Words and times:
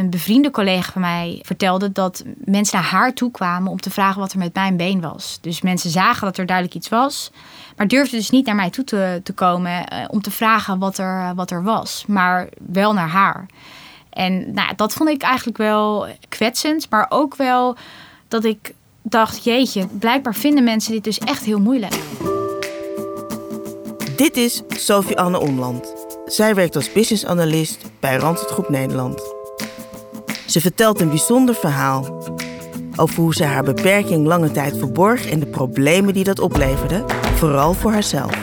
een 0.00 0.10
bevriende 0.10 0.50
collega 0.50 0.92
van 0.92 1.00
mij 1.00 1.38
vertelde 1.42 1.92
dat 1.92 2.24
mensen 2.36 2.80
naar 2.80 2.90
haar 2.90 3.14
toe 3.14 3.30
kwamen 3.30 3.70
om 3.70 3.80
te 3.80 3.90
vragen 3.90 4.20
wat 4.20 4.32
er 4.32 4.38
met 4.38 4.54
mijn 4.54 4.76
been 4.76 5.00
was. 5.00 5.38
Dus 5.40 5.60
mensen 5.60 5.90
zagen 5.90 6.26
dat 6.26 6.38
er 6.38 6.46
duidelijk 6.46 6.76
iets 6.76 6.88
was, 6.88 7.30
maar 7.76 7.88
durfden 7.88 8.18
dus 8.18 8.30
niet 8.30 8.46
naar 8.46 8.54
mij 8.54 8.70
toe 8.70 8.84
te, 8.84 9.32
komen 9.34 9.86
eh, 9.86 10.04
om 10.08 10.22
te 10.22 10.30
vragen 10.30 10.78
wat 10.78 10.98
er, 10.98 11.34
wat 11.34 11.50
er 11.50 11.62
was, 11.62 12.04
maar 12.06 12.48
wel 12.58 12.92
naar 12.92 13.08
haar. 13.08 13.46
En 14.10 14.52
nou, 14.54 14.74
dat 14.76 14.92
vond 14.92 15.08
ik 15.08 15.22
eigenlijk 15.22 15.58
wel 15.58 16.06
kwetsend, 16.28 16.86
maar 16.90 17.06
ook 17.08 17.36
wel 17.36 17.76
dat 18.28 18.44
ik 18.44 18.74
dacht, 19.02 19.44
jeetje, 19.44 19.86
blijkbaar 19.86 20.34
vinden 20.34 20.64
mensen 20.64 20.92
dit 20.92 21.04
dus 21.04 21.18
echt 21.18 21.44
heel 21.44 21.60
moeilijk. 21.60 21.98
Dit 24.16 24.36
is 24.36 24.62
Sophie 24.68 25.18
Anne 25.18 25.40
Omland. 25.40 25.94
Zij 26.26 26.54
werkt 26.54 26.76
als 26.76 26.92
business 26.92 27.26
analyst 27.26 27.84
bij 28.00 28.16
Randstad 28.16 28.50
Groep 28.50 28.68
Nederland. 28.68 29.39
Ze 30.50 30.60
vertelt 30.60 31.00
een 31.00 31.08
bijzonder 31.08 31.54
verhaal 31.54 32.24
over 32.96 33.16
hoe 33.16 33.34
ze 33.34 33.44
haar 33.44 33.64
beperking 33.64 34.26
lange 34.26 34.50
tijd 34.50 34.78
verborg 34.78 35.30
en 35.30 35.40
de 35.40 35.46
problemen 35.46 36.14
die 36.14 36.24
dat 36.24 36.38
opleverde, 36.38 37.04
vooral 37.34 37.74
voor 37.74 37.92
haarzelf. 37.92 38.38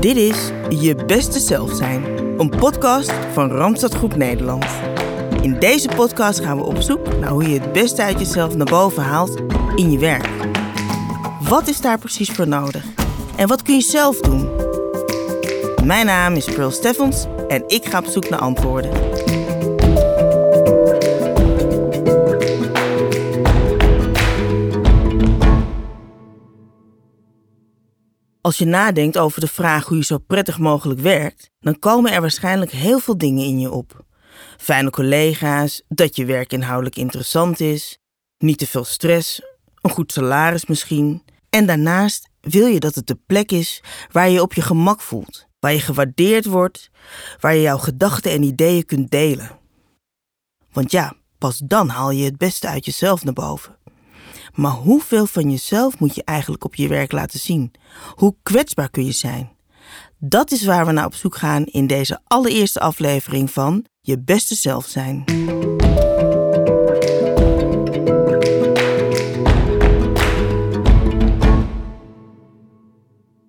Dit 0.00 0.16
is 0.16 0.50
Je 0.68 1.04
Beste 1.06 1.38
Zelf 1.38 1.74
Zijn, 1.74 2.04
een 2.38 2.48
podcast 2.48 3.12
van 3.32 3.50
Randstad 3.50 3.94
Groep 3.94 4.16
Nederland. 4.16 4.66
In 5.42 5.58
deze 5.58 5.88
podcast 5.88 6.40
gaan 6.40 6.56
we 6.56 6.62
op 6.62 6.80
zoek 6.80 7.18
naar 7.18 7.30
hoe 7.30 7.48
je 7.48 7.60
het 7.60 7.72
beste 7.72 8.02
uit 8.02 8.18
jezelf 8.18 8.56
naar 8.56 8.70
boven 8.70 9.02
haalt 9.02 9.40
in 9.76 9.90
je 9.90 9.98
werk. 9.98 10.28
Wat 11.48 11.68
is 11.68 11.80
daar 11.80 11.98
precies 11.98 12.30
voor 12.30 12.48
nodig? 12.48 12.84
En 13.36 13.48
wat 13.48 13.62
kun 13.62 13.74
je 13.74 13.80
zelf 13.80 14.20
doen? 14.20 14.69
Mijn 15.84 16.06
naam 16.06 16.34
is 16.34 16.44
Pearl 16.44 16.70
Steffens 16.70 17.26
en 17.48 17.64
ik 17.66 17.84
ga 17.84 17.98
op 17.98 18.04
zoek 18.04 18.28
naar 18.28 18.40
antwoorden. 18.40 18.90
Als 28.40 28.58
je 28.58 28.64
nadenkt 28.64 29.18
over 29.18 29.40
de 29.40 29.48
vraag 29.48 29.86
hoe 29.86 29.96
je 29.96 30.04
zo 30.04 30.18
prettig 30.18 30.58
mogelijk 30.58 31.00
werkt, 31.00 31.50
dan 31.60 31.78
komen 31.78 32.12
er 32.12 32.20
waarschijnlijk 32.20 32.70
heel 32.70 32.98
veel 32.98 33.18
dingen 33.18 33.44
in 33.44 33.60
je 33.60 33.70
op. 33.70 34.04
Fijne 34.56 34.90
collega's, 34.90 35.82
dat 35.88 36.16
je 36.16 36.24
werk 36.24 36.52
inhoudelijk 36.52 36.96
interessant 36.96 37.60
is, 37.60 37.98
niet 38.38 38.58
te 38.58 38.66
veel 38.66 38.84
stress, 38.84 39.42
een 39.80 39.90
goed 39.90 40.12
salaris 40.12 40.66
misschien. 40.66 41.22
En 41.50 41.66
daarnaast 41.66 42.28
wil 42.40 42.66
je 42.66 42.80
dat 42.80 42.94
het 42.94 43.06
de 43.06 43.18
plek 43.26 43.52
is 43.52 43.82
waar 44.12 44.26
je 44.26 44.32
je 44.32 44.42
op 44.42 44.54
je 44.54 44.62
gemak 44.62 45.00
voelt, 45.00 45.48
waar 45.60 45.72
je 45.72 45.80
gewaardeerd 45.80 46.44
wordt, 46.44 46.90
waar 47.40 47.54
je 47.54 47.60
jouw 47.60 47.78
gedachten 47.78 48.30
en 48.30 48.42
ideeën 48.42 48.84
kunt 48.84 49.10
delen. 49.10 49.58
Want 50.72 50.90
ja, 50.90 51.14
pas 51.38 51.58
dan 51.64 51.88
haal 51.88 52.10
je 52.10 52.24
het 52.24 52.38
beste 52.38 52.68
uit 52.68 52.84
jezelf 52.84 53.24
naar 53.24 53.34
boven. 53.34 53.78
Maar 54.54 54.72
hoeveel 54.72 55.26
van 55.26 55.50
jezelf 55.50 55.98
moet 55.98 56.14
je 56.14 56.24
eigenlijk 56.24 56.64
op 56.64 56.74
je 56.74 56.88
werk 56.88 57.12
laten 57.12 57.38
zien? 57.38 57.72
Hoe 58.14 58.34
kwetsbaar 58.42 58.90
kun 58.90 59.04
je 59.04 59.12
zijn? 59.12 59.50
Dat 60.18 60.50
is 60.50 60.64
waar 60.64 60.86
we 60.86 60.92
naar 60.92 61.06
op 61.06 61.14
zoek 61.14 61.36
gaan 61.36 61.64
in 61.64 61.86
deze 61.86 62.20
allereerste 62.24 62.80
aflevering 62.80 63.50
van 63.50 63.84
Je 64.00 64.18
Beste 64.18 64.54
Zelf 64.54 64.86
Zijn. 64.86 65.24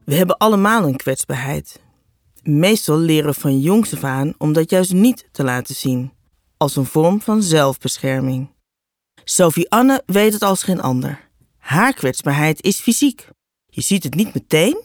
We 0.06 0.16
hebben 0.16 0.38
allemaal 0.38 0.84
een 0.84 0.96
kwetsbaarheid. 0.96 1.80
Meestal 2.44 2.97
leren 2.97 3.36
van 3.36 3.59
jongs 3.59 3.94
af 3.94 4.03
aan 4.03 4.34
om 4.38 4.53
dat 4.53 4.70
juist 4.70 4.94
niet 4.94 5.28
te 5.31 5.44
laten 5.44 5.75
zien, 5.75 6.11
als 6.58 6.75
een 6.75 6.86
vorm 6.86 7.22
van 7.22 7.44
zelfbescherming. 7.44 8.50
Sophie 9.23 9.70
Anne 9.70 10.03
weet 10.06 10.34
het 10.34 10.41
als 10.41 10.63
geen 10.63 10.81
ander. 10.81 11.29
Haar 11.57 11.94
kwetsbaarheid 11.94 12.62
is 12.63 12.79
fysiek. 12.79 13.28
Je 13.66 13.81
ziet 13.81 14.03
het 14.03 14.13
niet 14.13 14.34
meteen, 14.34 14.81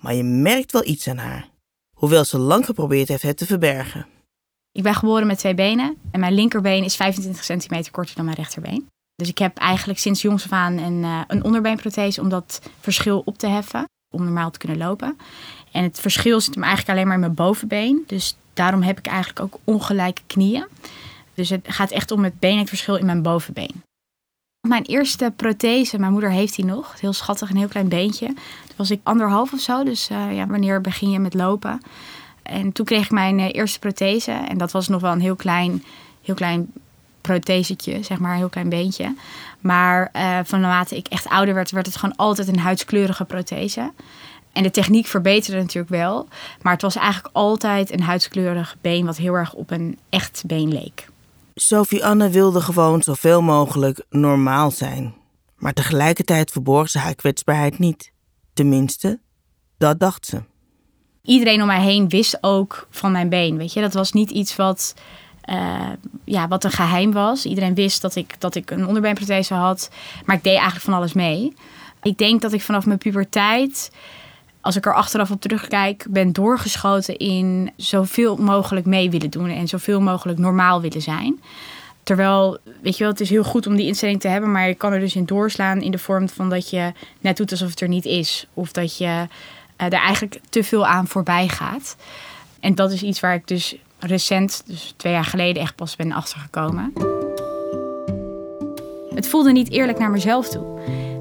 maar 0.00 0.14
je 0.14 0.22
merkt 0.22 0.72
wel 0.72 0.86
iets 0.86 1.08
aan 1.08 1.16
haar. 1.16 1.50
Hoewel 1.96 2.24
ze 2.24 2.38
lang 2.38 2.64
geprobeerd 2.64 3.08
heeft 3.08 3.22
het 3.22 3.36
te 3.36 3.46
verbergen. 3.46 4.06
Ik 4.72 4.82
ben 4.82 4.94
geboren 4.94 5.26
met 5.26 5.38
twee 5.38 5.54
benen 5.54 5.96
en 6.10 6.20
mijn 6.20 6.34
linkerbeen 6.34 6.84
is 6.84 6.96
25 6.96 7.44
centimeter 7.44 7.92
korter 7.92 8.16
dan 8.16 8.24
mijn 8.24 8.36
rechterbeen. 8.36 8.88
Dus 9.14 9.28
ik 9.28 9.38
heb 9.38 9.56
eigenlijk 9.56 9.98
sinds 9.98 10.22
jongs 10.22 10.44
af 10.44 10.52
aan 10.52 10.78
een, 10.78 11.02
uh, 11.02 11.20
een 11.26 11.44
onderbeenprothese 11.44 12.20
om 12.20 12.28
dat 12.28 12.70
verschil 12.80 13.22
op 13.24 13.38
te 13.38 13.46
heffen, 13.46 13.84
om 14.10 14.24
normaal 14.24 14.50
te 14.50 14.58
kunnen 14.58 14.78
lopen. 14.78 15.18
En 15.72 15.82
het 15.82 16.00
verschil 16.00 16.40
zit 16.40 16.54
hem 16.54 16.62
eigenlijk 16.62 16.92
alleen 16.92 17.06
maar 17.06 17.14
in 17.14 17.20
mijn 17.20 17.34
bovenbeen. 17.34 18.04
Dus 18.06 18.36
daarom 18.54 18.82
heb 18.82 18.98
ik 18.98 19.06
eigenlijk 19.06 19.40
ook 19.40 19.60
ongelijke 19.64 20.22
knieën. 20.26 20.66
Dus 21.34 21.48
het 21.48 21.66
gaat 21.68 21.90
echt 21.90 22.10
om 22.10 22.24
het 22.24 22.38
beenlengteverschil 22.38 22.96
in 22.96 23.06
mijn 23.06 23.22
bovenbeen. 23.22 23.82
Mijn 24.68 24.84
eerste 24.84 25.32
prothese, 25.36 25.98
mijn 25.98 26.12
moeder 26.12 26.30
heeft 26.30 26.56
die 26.56 26.64
nog. 26.64 27.00
Heel 27.00 27.12
schattig, 27.12 27.50
een 27.50 27.56
heel 27.56 27.68
klein 27.68 27.88
beentje. 27.88 28.26
Toen 28.26 28.76
was 28.76 28.90
ik 28.90 29.00
anderhalf 29.02 29.52
of 29.52 29.60
zo. 29.60 29.84
Dus 29.84 30.10
uh, 30.10 30.36
ja, 30.36 30.46
wanneer 30.46 30.80
begin 30.80 31.10
je 31.10 31.18
met 31.18 31.34
lopen? 31.34 31.80
En 32.42 32.72
toen 32.72 32.86
kreeg 32.86 33.04
ik 33.04 33.10
mijn 33.10 33.38
uh, 33.38 33.48
eerste 33.52 33.78
prothese. 33.78 34.32
En 34.32 34.58
dat 34.58 34.72
was 34.72 34.88
nog 34.88 35.00
wel 35.00 35.12
een 35.12 35.20
heel 35.20 35.36
klein, 35.36 35.84
heel 36.22 36.34
klein 36.34 36.72
prothesetje, 37.20 38.02
zeg 38.02 38.18
maar, 38.18 38.30
een 38.30 38.38
heel 38.38 38.48
klein 38.48 38.68
beentje. 38.68 39.14
Maar 39.60 40.10
uh, 40.16 40.38
van 40.44 40.60
naarmate 40.60 40.96
ik 40.96 41.06
echt 41.06 41.28
ouder 41.28 41.54
werd, 41.54 41.70
werd 41.70 41.86
het 41.86 41.96
gewoon 41.96 42.16
altijd 42.16 42.48
een 42.48 42.58
huidskleurige 42.58 43.24
prothese. 43.24 43.92
En 44.52 44.62
de 44.62 44.70
techniek 44.70 45.06
verbeterde 45.06 45.60
natuurlijk 45.60 45.94
wel. 45.94 46.28
Maar 46.62 46.72
het 46.72 46.82
was 46.82 46.96
eigenlijk 46.96 47.34
altijd 47.34 47.92
een 47.92 48.02
huidskleurig 48.02 48.76
been 48.80 49.06
wat 49.06 49.16
heel 49.16 49.34
erg 49.34 49.52
op 49.52 49.70
een 49.70 49.98
echt 50.08 50.42
been 50.46 50.72
leek. 50.72 51.08
Sophie 51.54 52.04
Anne 52.04 52.30
wilde 52.30 52.60
gewoon 52.60 53.02
zoveel 53.02 53.42
mogelijk 53.42 54.04
normaal 54.10 54.70
zijn. 54.70 55.14
Maar 55.56 55.72
tegelijkertijd 55.72 56.50
verborg 56.50 56.90
ze 56.90 56.98
haar 56.98 57.14
kwetsbaarheid 57.14 57.78
niet. 57.78 58.12
Tenminste, 58.54 59.20
dat 59.78 60.00
dacht 60.00 60.26
ze. 60.26 60.42
Iedereen 61.22 61.60
om 61.60 61.66
mij 61.66 61.82
heen 61.82 62.08
wist 62.08 62.38
ook 62.40 62.86
van 62.90 63.12
mijn 63.12 63.28
been. 63.28 63.56
Weet 63.56 63.72
je, 63.72 63.80
dat 63.80 63.94
was 63.94 64.12
niet 64.12 64.30
iets 64.30 64.56
wat, 64.56 64.94
uh, 65.50 65.88
ja, 66.24 66.48
wat 66.48 66.64
een 66.64 66.70
geheim 66.70 67.12
was. 67.12 67.44
Iedereen 67.44 67.74
wist 67.74 68.02
dat 68.02 68.14
ik, 68.14 68.34
dat 68.38 68.54
ik 68.54 68.70
een 68.70 68.86
onderbeenprothese 68.86 69.54
had. 69.54 69.90
Maar 70.24 70.36
ik 70.36 70.42
deed 70.42 70.52
eigenlijk 70.52 70.84
van 70.84 70.94
alles 70.94 71.12
mee. 71.12 71.56
Ik 72.02 72.18
denk 72.18 72.40
dat 72.40 72.52
ik 72.52 72.62
vanaf 72.62 72.86
mijn 72.86 72.98
puberteit 72.98 73.90
als 74.60 74.76
ik 74.76 74.86
er 74.86 74.94
achteraf 74.94 75.30
op 75.30 75.40
terugkijk, 75.40 76.06
ben 76.10 76.32
doorgeschoten 76.32 77.16
in 77.16 77.70
zoveel 77.76 78.36
mogelijk 78.36 78.86
mee 78.86 79.10
willen 79.10 79.30
doen 79.30 79.48
en 79.48 79.68
zoveel 79.68 80.00
mogelijk 80.00 80.38
normaal 80.38 80.80
willen 80.80 81.02
zijn. 81.02 81.40
Terwijl, 82.02 82.58
weet 82.82 82.96
je 82.96 83.02
wel, 83.02 83.12
het 83.12 83.20
is 83.20 83.30
heel 83.30 83.44
goed 83.44 83.66
om 83.66 83.76
die 83.76 83.86
instelling 83.86 84.20
te 84.20 84.28
hebben, 84.28 84.52
maar 84.52 84.68
je 84.68 84.74
kan 84.74 84.92
er 84.92 85.00
dus 85.00 85.16
in 85.16 85.24
doorslaan 85.24 85.80
in 85.80 85.90
de 85.90 85.98
vorm 85.98 86.28
van 86.28 86.50
dat 86.50 86.70
je 86.70 86.92
net 87.20 87.36
doet 87.36 87.50
alsof 87.50 87.70
het 87.70 87.80
er 87.80 87.88
niet 87.88 88.04
is. 88.04 88.46
Of 88.54 88.72
dat 88.72 88.98
je 88.98 89.04
uh, 89.04 89.26
er 89.76 89.92
eigenlijk 89.92 90.40
te 90.48 90.64
veel 90.64 90.86
aan 90.86 91.06
voorbij 91.06 91.48
gaat. 91.48 91.96
En 92.60 92.74
dat 92.74 92.92
is 92.92 93.02
iets 93.02 93.20
waar 93.20 93.34
ik 93.34 93.46
dus 93.46 93.76
recent, 93.98 94.62
dus 94.66 94.94
twee 94.96 95.12
jaar 95.12 95.24
geleden, 95.24 95.62
echt 95.62 95.74
pas 95.74 95.96
ben 95.96 96.12
achtergekomen. 96.12 96.92
Het 99.14 99.28
voelde 99.28 99.52
niet 99.52 99.70
eerlijk 99.70 99.98
naar 99.98 100.10
mezelf 100.10 100.48
toe. 100.48 100.66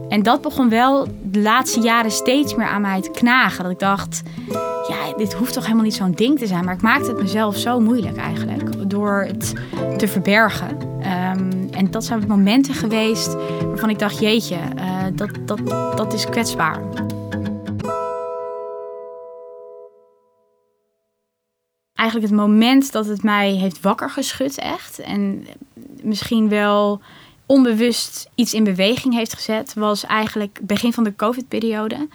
En 0.09 0.23
dat 0.23 0.41
begon 0.41 0.69
wel 0.69 1.07
de 1.23 1.41
laatste 1.41 1.79
jaren 1.79 2.11
steeds 2.11 2.55
meer 2.55 2.67
aan 2.67 2.81
mij 2.81 3.01
te 3.01 3.11
knagen. 3.11 3.63
Dat 3.63 3.71
ik 3.71 3.79
dacht, 3.79 4.21
ja, 4.87 5.17
dit 5.17 5.33
hoeft 5.33 5.53
toch 5.53 5.63
helemaal 5.63 5.83
niet 5.83 5.93
zo'n 5.93 6.11
ding 6.11 6.39
te 6.39 6.47
zijn. 6.47 6.66
Maar 6.66 6.73
ik 6.73 6.81
maakte 6.81 7.07
het 7.11 7.21
mezelf 7.21 7.57
zo 7.57 7.79
moeilijk 7.79 8.17
eigenlijk. 8.17 8.89
Door 8.89 9.25
het 9.27 9.53
te 9.97 10.07
verbergen. 10.07 10.77
Um, 10.99 11.69
en 11.71 11.91
dat 11.91 12.05
zijn 12.05 12.23
momenten 12.27 12.73
geweest 12.73 13.35
waarvan 13.66 13.89
ik 13.89 13.99
dacht, 13.99 14.19
jeetje, 14.19 14.55
uh, 14.55 15.03
dat, 15.13 15.29
dat, 15.45 15.59
dat 15.97 16.13
is 16.13 16.25
kwetsbaar. 16.25 16.79
Eigenlijk 22.07 22.31
het 22.31 22.41
moment 22.41 22.91
dat 22.91 23.05
het 23.05 23.23
mij 23.23 23.51
heeft 23.51 23.81
wakker 23.81 24.09
geschud 24.09 24.57
echt. 24.57 24.99
En 24.99 25.47
misschien 26.01 26.49
wel 26.49 27.01
onbewust 27.45 28.29
iets 28.35 28.53
in 28.53 28.63
beweging 28.63 29.13
heeft 29.13 29.33
gezet, 29.33 29.73
was 29.73 30.05
eigenlijk 30.05 30.59
begin 30.61 30.93
van 30.93 31.03
de 31.03 31.15
COVID-periode. 31.15 32.07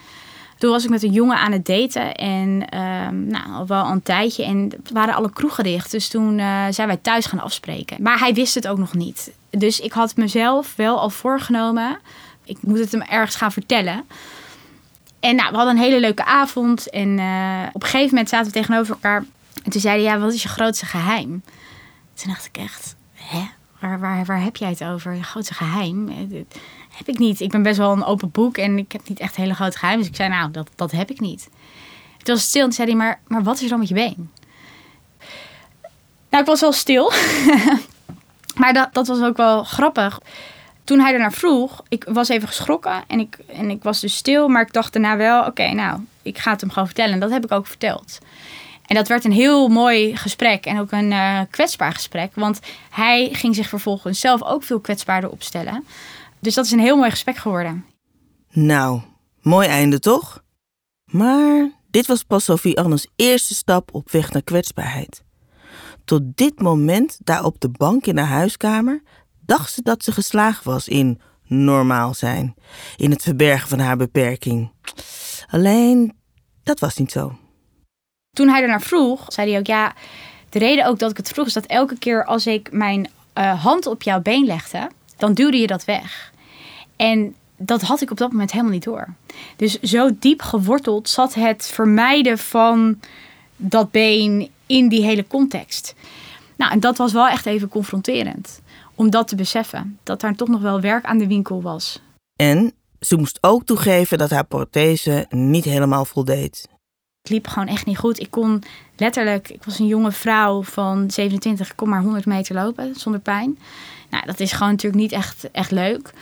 Toen 0.58 0.70
was 0.70 0.84
ik 0.84 0.90
met 0.90 1.02
een 1.02 1.12
jongen 1.12 1.36
aan 1.36 1.52
het 1.52 1.66
daten 1.66 2.14
en 2.14 2.78
um, 2.78 3.26
nou, 3.26 3.52
al 3.52 3.66
wel 3.66 3.86
een 3.86 4.02
tijdje. 4.02 4.44
En 4.44 4.72
waren 4.92 5.14
alle 5.14 5.32
kroegen 5.32 5.64
dicht. 5.64 5.90
Dus 5.90 6.08
toen 6.08 6.38
uh, 6.38 6.66
zijn 6.70 6.88
wij 6.88 6.96
thuis 6.96 7.26
gaan 7.26 7.40
afspreken. 7.40 8.02
Maar 8.02 8.18
hij 8.18 8.34
wist 8.34 8.54
het 8.54 8.68
ook 8.68 8.78
nog 8.78 8.94
niet. 8.94 9.32
Dus 9.50 9.80
ik 9.80 9.92
had 9.92 10.16
mezelf 10.16 10.76
wel 10.76 11.00
al 11.00 11.10
voorgenomen. 11.10 11.98
Ik 12.44 12.58
moet 12.60 12.78
het 12.78 12.92
hem 12.92 13.02
ergens 13.02 13.36
gaan 13.36 13.52
vertellen. 13.52 14.04
En 15.20 15.36
nou, 15.36 15.50
we 15.50 15.56
hadden 15.56 15.76
een 15.76 15.82
hele 15.82 16.00
leuke 16.00 16.24
avond. 16.24 16.90
En 16.90 17.18
uh, 17.18 17.62
op 17.72 17.82
een 17.82 17.88
gegeven 17.88 18.08
moment 18.08 18.28
zaten 18.28 18.46
we 18.46 18.58
tegenover 18.58 18.94
elkaar. 18.94 19.24
En 19.64 19.70
toen 19.70 19.80
zei 19.80 19.94
hij, 19.94 20.12
ja, 20.12 20.18
wat 20.18 20.32
is 20.32 20.42
je 20.42 20.48
grootste 20.48 20.86
geheim? 20.86 21.42
Toen 22.14 22.32
dacht 22.32 22.46
ik 22.46 22.56
echt, 22.56 22.96
hè? 23.12 23.42
Waar, 23.80 24.00
waar, 24.00 24.24
waar 24.24 24.42
heb 24.42 24.56
jij 24.56 24.68
het 24.68 24.84
over? 24.84 25.14
Je 25.14 25.22
grootste 25.22 25.54
geheim? 25.54 26.08
heb 26.92 27.08
ik 27.08 27.18
niet. 27.18 27.40
Ik 27.40 27.50
ben 27.50 27.62
best 27.62 27.78
wel 27.78 27.92
een 27.92 28.04
open 28.04 28.30
boek 28.30 28.56
en 28.56 28.78
ik 28.78 28.92
heb 28.92 29.08
niet 29.08 29.20
echt 29.20 29.36
hele 29.36 29.54
grote 29.54 29.78
geheimen. 29.78 30.02
Dus 30.02 30.10
ik 30.10 30.16
zei, 30.16 30.28
nou, 30.28 30.50
dat, 30.50 30.70
dat 30.74 30.90
heb 30.90 31.10
ik 31.10 31.20
niet. 31.20 31.48
Toen 32.22 32.34
was 32.34 32.44
stil 32.44 32.60
en 32.60 32.66
toen 32.66 32.76
zei 32.76 32.88
hij, 32.88 32.96
maar, 32.96 33.20
maar 33.26 33.42
wat 33.42 33.56
is 33.56 33.62
er 33.62 33.68
dan 33.68 33.78
met 33.78 33.88
je 33.88 33.94
been? 33.94 34.30
Nou, 36.30 36.42
ik 36.42 36.46
was 36.46 36.60
wel 36.60 36.72
stil. 36.72 37.12
maar 38.60 38.72
dat, 38.72 38.88
dat 38.92 39.06
was 39.06 39.20
ook 39.20 39.36
wel 39.36 39.64
grappig. 39.64 40.20
Toen 40.84 41.00
hij 41.00 41.12
ernaar 41.12 41.32
vroeg, 41.32 41.82
ik 41.88 42.04
was 42.08 42.28
even 42.28 42.48
geschrokken 42.48 43.04
en 43.06 43.20
ik, 43.20 43.38
en 43.46 43.70
ik 43.70 43.82
was 43.82 44.00
dus 44.00 44.16
stil. 44.16 44.48
Maar 44.48 44.62
ik 44.62 44.72
dacht 44.72 44.92
daarna 44.92 45.16
wel, 45.16 45.44
oké, 45.44 45.72
nou, 45.72 46.00
ik 46.22 46.38
ga 46.38 46.50
het 46.50 46.60
hem 46.60 46.70
gewoon 46.70 46.86
vertellen. 46.86 47.12
En 47.12 47.20
dat 47.20 47.30
heb 47.30 47.44
ik 47.44 47.52
ook 47.52 47.66
verteld. 47.66 48.18
En 48.86 48.94
dat 48.94 49.08
werd 49.08 49.24
een 49.24 49.32
heel 49.32 49.68
mooi 49.68 50.16
gesprek 50.16 50.66
en 50.66 50.78
ook 50.78 50.92
een 50.92 51.10
uh, 51.10 51.40
kwetsbaar 51.50 51.92
gesprek. 51.92 52.34
Want 52.34 52.60
hij 52.90 53.28
ging 53.32 53.54
zich 53.54 53.68
vervolgens 53.68 54.20
zelf 54.20 54.42
ook 54.42 54.62
veel 54.62 54.80
kwetsbaarder 54.80 55.30
opstellen. 55.30 55.84
Dus 56.40 56.54
dat 56.54 56.64
is 56.64 56.70
een 56.70 56.80
heel 56.80 56.96
mooi 56.96 57.10
gesprek 57.10 57.36
geworden. 57.36 57.84
Nou, 58.50 59.00
mooi 59.40 59.68
einde 59.68 59.98
toch? 59.98 60.42
Maar 61.04 61.70
dit 61.90 62.06
was 62.06 62.22
pas 62.22 62.44
Sophie 62.44 62.80
Annes 62.80 63.06
eerste 63.16 63.54
stap 63.54 63.94
op 63.94 64.10
weg 64.10 64.32
naar 64.32 64.42
kwetsbaarheid. 64.42 65.22
Tot 66.04 66.22
dit 66.24 66.60
moment, 66.60 67.18
daar 67.24 67.44
op 67.44 67.60
de 67.60 67.68
bank 67.68 68.06
in 68.06 68.18
haar 68.18 68.26
huiskamer, 68.26 69.02
dacht 69.40 69.72
ze 69.72 69.82
dat 69.82 70.04
ze 70.04 70.12
geslaagd 70.12 70.64
was 70.64 70.88
in 70.88 71.20
normaal 71.44 72.14
zijn, 72.14 72.54
in 72.96 73.10
het 73.10 73.22
verbergen 73.22 73.68
van 73.68 73.78
haar 73.78 73.96
beperking. 73.96 74.72
Alleen, 75.46 76.12
dat 76.62 76.80
was 76.80 76.96
niet 76.96 77.12
zo. 77.12 77.38
Toen 78.36 78.48
hij 78.48 78.62
ernaar 78.62 78.82
vroeg, 78.82 79.24
zei 79.26 79.50
hij 79.50 79.58
ook: 79.58 79.66
Ja, 79.66 79.94
de 80.48 80.58
reden 80.58 80.86
ook 80.86 80.98
dat 80.98 81.10
ik 81.10 81.16
het 81.16 81.28
vroeg 81.28 81.46
is 81.46 81.52
dat 81.52 81.66
elke 81.66 81.98
keer 81.98 82.24
als 82.24 82.46
ik 82.46 82.72
mijn 82.72 83.10
uh, 83.38 83.62
hand 83.62 83.86
op 83.86 84.02
jouw 84.02 84.20
been 84.20 84.44
legde, 84.44 84.90
dan 85.16 85.32
duwde 85.32 85.56
je 85.56 85.66
dat 85.66 85.84
weg. 85.84 86.32
En 86.96 87.34
dat 87.56 87.82
had 87.82 88.00
ik 88.00 88.10
op 88.10 88.16
dat 88.16 88.30
moment 88.30 88.50
helemaal 88.50 88.72
niet 88.72 88.84
door. 88.84 89.08
Dus 89.56 89.80
zo 89.80 90.10
diep 90.18 90.42
geworteld 90.42 91.08
zat 91.08 91.34
het 91.34 91.66
vermijden 91.66 92.38
van 92.38 93.00
dat 93.56 93.90
been 93.90 94.50
in 94.66 94.88
die 94.88 95.04
hele 95.04 95.26
context. 95.26 95.94
Nou, 96.56 96.72
en 96.72 96.80
dat 96.80 96.96
was 96.96 97.12
wel 97.12 97.28
echt 97.28 97.46
even 97.46 97.68
confronterend. 97.68 98.60
Om 98.94 99.10
dat 99.10 99.28
te 99.28 99.36
beseffen. 99.36 99.98
Dat 100.02 100.20
daar 100.20 100.34
toch 100.34 100.48
nog 100.48 100.60
wel 100.60 100.80
werk 100.80 101.04
aan 101.04 101.18
de 101.18 101.26
winkel 101.26 101.62
was. 101.62 102.00
En 102.36 102.72
ze 103.00 103.16
moest 103.16 103.38
ook 103.40 103.64
toegeven 103.64 104.18
dat 104.18 104.30
haar 104.30 104.46
prothese 104.46 105.26
niet 105.30 105.64
helemaal 105.64 106.04
voldeed. 106.04 106.68
Het 107.22 107.30
liep 107.30 107.46
gewoon 107.46 107.68
echt 107.68 107.86
niet 107.86 107.98
goed. 107.98 108.20
Ik 108.20 108.30
kon 108.30 108.62
letterlijk, 108.96 109.48
ik 109.48 109.64
was 109.64 109.78
een 109.78 109.86
jonge 109.86 110.12
vrouw 110.12 110.62
van 110.62 111.10
27, 111.10 111.70
ik 111.70 111.76
kon 111.76 111.88
maar 111.88 112.02
100 112.02 112.26
meter 112.26 112.54
lopen 112.54 112.94
zonder 112.94 113.20
pijn. 113.20 113.58
Nou, 114.10 114.26
dat 114.26 114.40
is 114.40 114.52
gewoon 114.52 114.70
natuurlijk 114.70 115.02
niet 115.02 115.12
echt, 115.12 115.50
echt 115.50 115.70
leuk. 115.70 116.12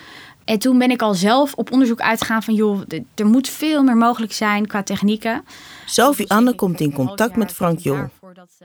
En 0.44 0.58
toen 0.58 0.78
ben 0.78 0.90
ik 0.90 1.02
al 1.02 1.14
zelf 1.14 1.54
op 1.54 1.72
onderzoek 1.72 2.00
uitgegaan 2.00 2.42
van 2.42 2.54
joh, 2.54 2.82
er 3.14 3.26
moet 3.26 3.48
veel 3.48 3.82
meer 3.82 3.96
mogelijk 3.96 4.32
zijn 4.32 4.66
qua 4.66 4.82
technieken. 4.82 5.44
Sophie 5.86 6.30
Anne 6.30 6.54
komt 6.54 6.80
in 6.80 6.92
contact 6.92 7.36
met 7.36 7.52
Frank 7.52 7.78
Jong. 7.78 8.10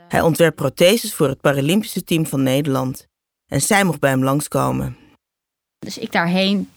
Hij 0.07 0.21
ontwerpt 0.21 0.55
protheses 0.55 1.13
voor 1.13 1.27
het 1.27 1.41
Paralympische 1.41 2.03
team 2.03 2.25
van 2.25 2.43
Nederland. 2.43 3.07
En 3.47 3.61
zij 3.61 3.83
mocht 3.83 3.99
bij 3.99 4.09
hem 4.09 4.23
langskomen. 4.23 4.97
Dus 5.79 5.97
ik 5.97 6.11
daarheen. 6.11 6.69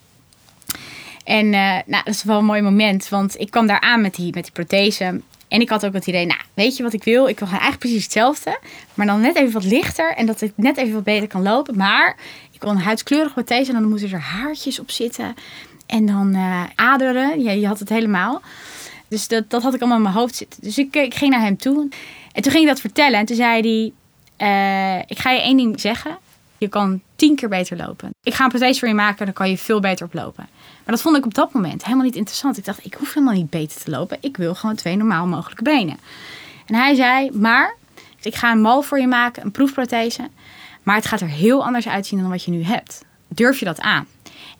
En 1.24 1.44
uh, 1.44 1.78
nou, 1.86 2.04
dat 2.04 2.14
is 2.14 2.22
wel 2.22 2.38
een 2.38 2.44
mooi 2.44 2.62
moment, 2.62 3.08
want 3.08 3.40
ik 3.40 3.50
kwam 3.50 3.66
daar 3.66 3.80
aan 3.80 4.00
met 4.00 4.14
die, 4.14 4.34
met 4.34 4.42
die 4.42 4.52
prothese. 4.52 5.20
En 5.48 5.60
ik 5.60 5.68
had 5.68 5.86
ook 5.86 5.92
het 5.92 6.06
idee, 6.06 6.26
nou, 6.26 6.40
weet 6.54 6.76
je 6.76 6.82
wat 6.82 6.92
ik 6.92 7.04
wil? 7.04 7.28
Ik 7.28 7.38
wil 7.38 7.48
eigenlijk 7.48 7.78
precies 7.78 8.02
hetzelfde, 8.02 8.58
maar 8.94 9.06
dan 9.06 9.20
net 9.20 9.36
even 9.36 9.52
wat 9.52 9.64
lichter 9.64 10.14
en 10.14 10.26
dat 10.26 10.40
ik 10.40 10.52
net 10.54 10.76
even 10.76 10.94
wat 10.94 11.04
beter 11.04 11.28
kan 11.28 11.42
lopen. 11.42 11.76
Maar 11.76 12.16
ik 12.52 12.62
wil 12.62 12.70
een 12.70 12.78
huidskleurig 12.78 13.32
prothese 13.32 13.72
en 13.72 13.80
dan 13.80 13.88
moeten 13.88 14.12
er 14.12 14.20
haartjes 14.20 14.78
op 14.78 14.90
zitten. 14.90 15.34
En 15.86 16.06
dan 16.06 16.34
uh, 16.34 16.62
aderen, 16.74 17.42
ja, 17.42 17.50
je 17.50 17.66
had 17.66 17.78
het 17.78 17.88
helemaal. 17.88 18.42
Dus 19.08 19.28
dat, 19.28 19.50
dat 19.50 19.62
had 19.62 19.74
ik 19.74 19.80
allemaal 19.80 19.96
in 19.96 20.02
mijn 20.02 20.14
hoofd 20.14 20.36
zitten. 20.36 20.62
Dus 20.62 20.78
ik, 20.78 21.14
ging 21.14 21.30
naar 21.30 21.40
hem 21.40 21.56
toe. 21.56 21.88
En 22.32 22.42
toen 22.42 22.52
ging 22.52 22.64
ik 22.64 22.70
dat 22.70 22.80
vertellen. 22.80 23.18
En 23.18 23.26
toen 23.26 23.36
zei 23.36 23.92
hij, 24.38 24.96
uh, 24.96 25.02
ik 25.06 25.18
ga 25.18 25.30
je 25.30 25.40
één 25.40 25.56
ding 25.56 25.80
zeggen. 25.80 26.18
Je 26.58 26.68
kan 26.68 27.00
tien 27.16 27.36
keer 27.36 27.48
beter 27.48 27.76
lopen. 27.76 28.10
Ik 28.22 28.34
ga 28.34 28.44
een 28.44 28.50
prothese 28.50 28.78
voor 28.78 28.88
je 28.88 28.94
maken, 28.94 29.24
dan 29.24 29.34
kan 29.34 29.50
je 29.50 29.58
veel 29.58 29.80
beter 29.80 30.06
oplopen. 30.06 30.48
Maar 30.88 30.96
dat 30.96 31.06
vond 31.06 31.16
ik 31.16 31.24
op 31.24 31.34
dat 31.34 31.52
moment 31.52 31.84
helemaal 31.84 32.04
niet 32.04 32.14
interessant. 32.14 32.58
Ik 32.58 32.64
dacht, 32.64 32.84
ik 32.84 32.94
hoef 32.94 33.14
helemaal 33.14 33.34
niet 33.34 33.50
beter 33.50 33.82
te 33.82 33.90
lopen. 33.90 34.18
Ik 34.20 34.36
wil 34.36 34.54
gewoon 34.54 34.76
twee 34.76 34.96
normaal 34.96 35.26
mogelijke 35.26 35.62
benen. 35.62 35.96
En 36.66 36.74
hij 36.74 36.94
zei, 36.94 37.30
maar 37.32 37.76
ik 38.20 38.34
ga 38.34 38.52
een 38.52 38.60
mal 38.60 38.82
voor 38.82 39.00
je 39.00 39.06
maken, 39.06 39.44
een 39.44 39.50
proefprothese. 39.50 40.28
Maar 40.82 40.96
het 40.96 41.06
gaat 41.06 41.20
er 41.20 41.28
heel 41.28 41.64
anders 41.64 41.88
uitzien 41.88 42.20
dan 42.20 42.30
wat 42.30 42.44
je 42.44 42.50
nu 42.50 42.62
hebt. 42.62 43.04
Durf 43.28 43.58
je 43.58 43.64
dat 43.64 43.80
aan? 43.80 44.06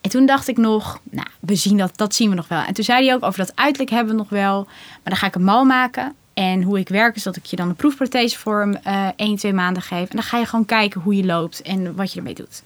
En 0.01 0.11
toen 0.11 0.27
dacht 0.27 0.49
ik 0.49 0.57
nog, 0.57 1.01
nou, 1.11 1.27
we 1.41 1.55
zien 1.55 1.77
dat, 1.77 1.97
dat 1.97 2.15
zien 2.15 2.31
we 2.31 2.35
nog 2.35 2.49
wel. 2.49 2.63
En 2.63 2.75
toen 2.75 2.85
zei 2.85 3.07
hij 3.07 3.15
ook, 3.15 3.23
over 3.23 3.39
dat 3.39 3.57
uiterlijk 3.57 3.91
hebben 3.91 4.13
we 4.13 4.19
nog 4.19 4.29
wel. 4.29 4.65
Maar 4.65 5.01
dan 5.05 5.17
ga 5.17 5.27
ik 5.27 5.35
een 5.35 5.45
mal 5.45 5.65
maken. 5.65 6.15
En 6.35 6.63
hoe 6.63 6.79
ik 6.79 6.89
werk 6.89 7.17
is 7.17 7.23
dat 7.23 7.37
ik 7.37 7.45
je 7.45 7.57
dan 7.57 7.69
een 7.69 7.77
proefprothese 7.77 8.39
voor 8.39 8.79
uh, 8.87 9.09
1, 9.17 9.37
2 9.37 9.53
maanden 9.53 9.83
geef. 9.83 10.09
En 10.09 10.17
dan 10.17 10.23
ga 10.23 10.39
je 10.39 10.47
gewoon 10.47 10.65
kijken 10.65 11.01
hoe 11.01 11.17
je 11.17 11.25
loopt 11.25 11.63
en 11.63 11.95
wat 11.95 12.13
je 12.13 12.19
ermee 12.19 12.35
doet. 12.35 12.63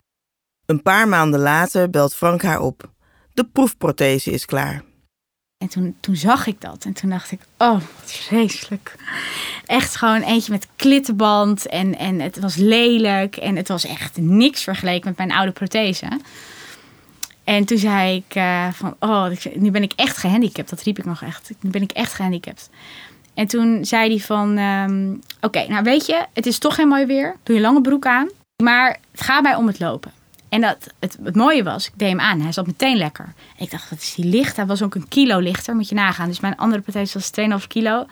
Een 0.67 0.83
paar 0.83 1.09
maanden 1.09 1.41
later 1.41 1.91
belt 1.91 2.15
Frank 2.15 2.43
haar 2.43 2.61
op. 2.61 2.92
De 3.35 3.45
proefprothese 3.45 4.31
is 4.31 4.45
klaar. 4.45 4.83
En 5.59 5.69
toen, 5.69 5.97
toen 6.01 6.17
zag 6.17 6.47
ik 6.47 6.61
dat. 6.61 6.85
En 6.85 6.93
toen 6.93 7.11
dacht 7.11 7.31
ik, 7.31 7.41
oh, 7.59 7.73
wat 7.73 8.13
vreselijk. 8.13 8.95
Echt 9.67 9.97
gewoon 9.97 10.23
eentje 10.23 10.53
met 10.53 10.69
klittenband. 10.77 11.67
En, 11.67 11.99
en 11.99 12.21
het 12.21 12.39
was 12.39 12.57
lelijk. 12.57 13.37
En 13.37 13.57
het 13.57 13.69
was 13.69 13.87
echt 13.87 14.17
niks 14.17 14.63
vergeleken 14.63 15.09
met 15.09 15.17
mijn 15.17 15.33
oude 15.33 15.53
prothese. 15.53 16.21
En 17.45 17.65
toen 17.65 17.79
zei 17.79 18.17
ik 18.17 18.37
uh, 18.37 18.73
van, 18.73 18.97
oh, 18.99 19.27
nu 19.55 19.71
ben 19.71 19.83
ik 19.83 19.93
echt 19.97 20.17
gehandicapt. 20.17 20.71
Dat 20.71 20.83
riep 20.83 20.99
ik 20.99 21.05
nog 21.05 21.23
echt. 21.23 21.51
Nu 21.61 21.71
ben 21.71 21.83
ik 21.83 21.93
echt 21.93 22.13
gehandicapt. 22.13 22.71
En 23.35 23.47
toen 23.47 23.85
zei 23.85 24.09
hij 24.09 24.19
van, 24.19 24.59
um, 24.59 25.21
oké, 25.41 25.67
nou 25.69 25.83
weet 25.83 26.07
je, 26.07 26.27
het 26.33 26.47
is 26.47 26.59
toch 26.59 26.75
geen 26.75 26.89
mooi 26.89 27.07
weer. 27.07 27.37
Doe 27.43 27.57
je 27.57 27.63
lange 27.63 27.81
broek 27.81 28.07
aan. 28.07 28.29
Maar 28.63 28.99
het 29.11 29.21
gaat 29.21 29.43
mij 29.43 29.55
om 29.55 29.67
het 29.67 29.81
lopen. 29.81 30.13
En 30.53 30.61
dat, 30.61 30.77
het, 30.99 31.19
het 31.23 31.35
mooie 31.35 31.63
was, 31.63 31.87
ik 31.87 31.93
deed 31.97 32.09
hem 32.09 32.21
aan. 32.21 32.41
Hij 32.41 32.53
zat 32.53 32.67
meteen 32.67 32.97
lekker. 32.97 33.25
En 33.57 33.65
ik 33.65 33.71
dacht, 33.71 33.91
wat 33.91 34.01
is 34.01 34.15
die 34.15 34.25
licht? 34.25 34.57
Hij 34.57 34.67
was 34.67 34.83
ook 34.83 34.95
een 34.95 35.09
kilo 35.09 35.39
lichter, 35.39 35.75
moet 35.75 35.89
je 35.89 35.95
nagaan. 35.95 36.29
Dus 36.29 36.41
mijn 36.41 36.57
andere 36.57 36.83
prothese 36.83 37.19
was 37.19 37.61
2,5 37.63 37.67
kilo. 37.67 38.07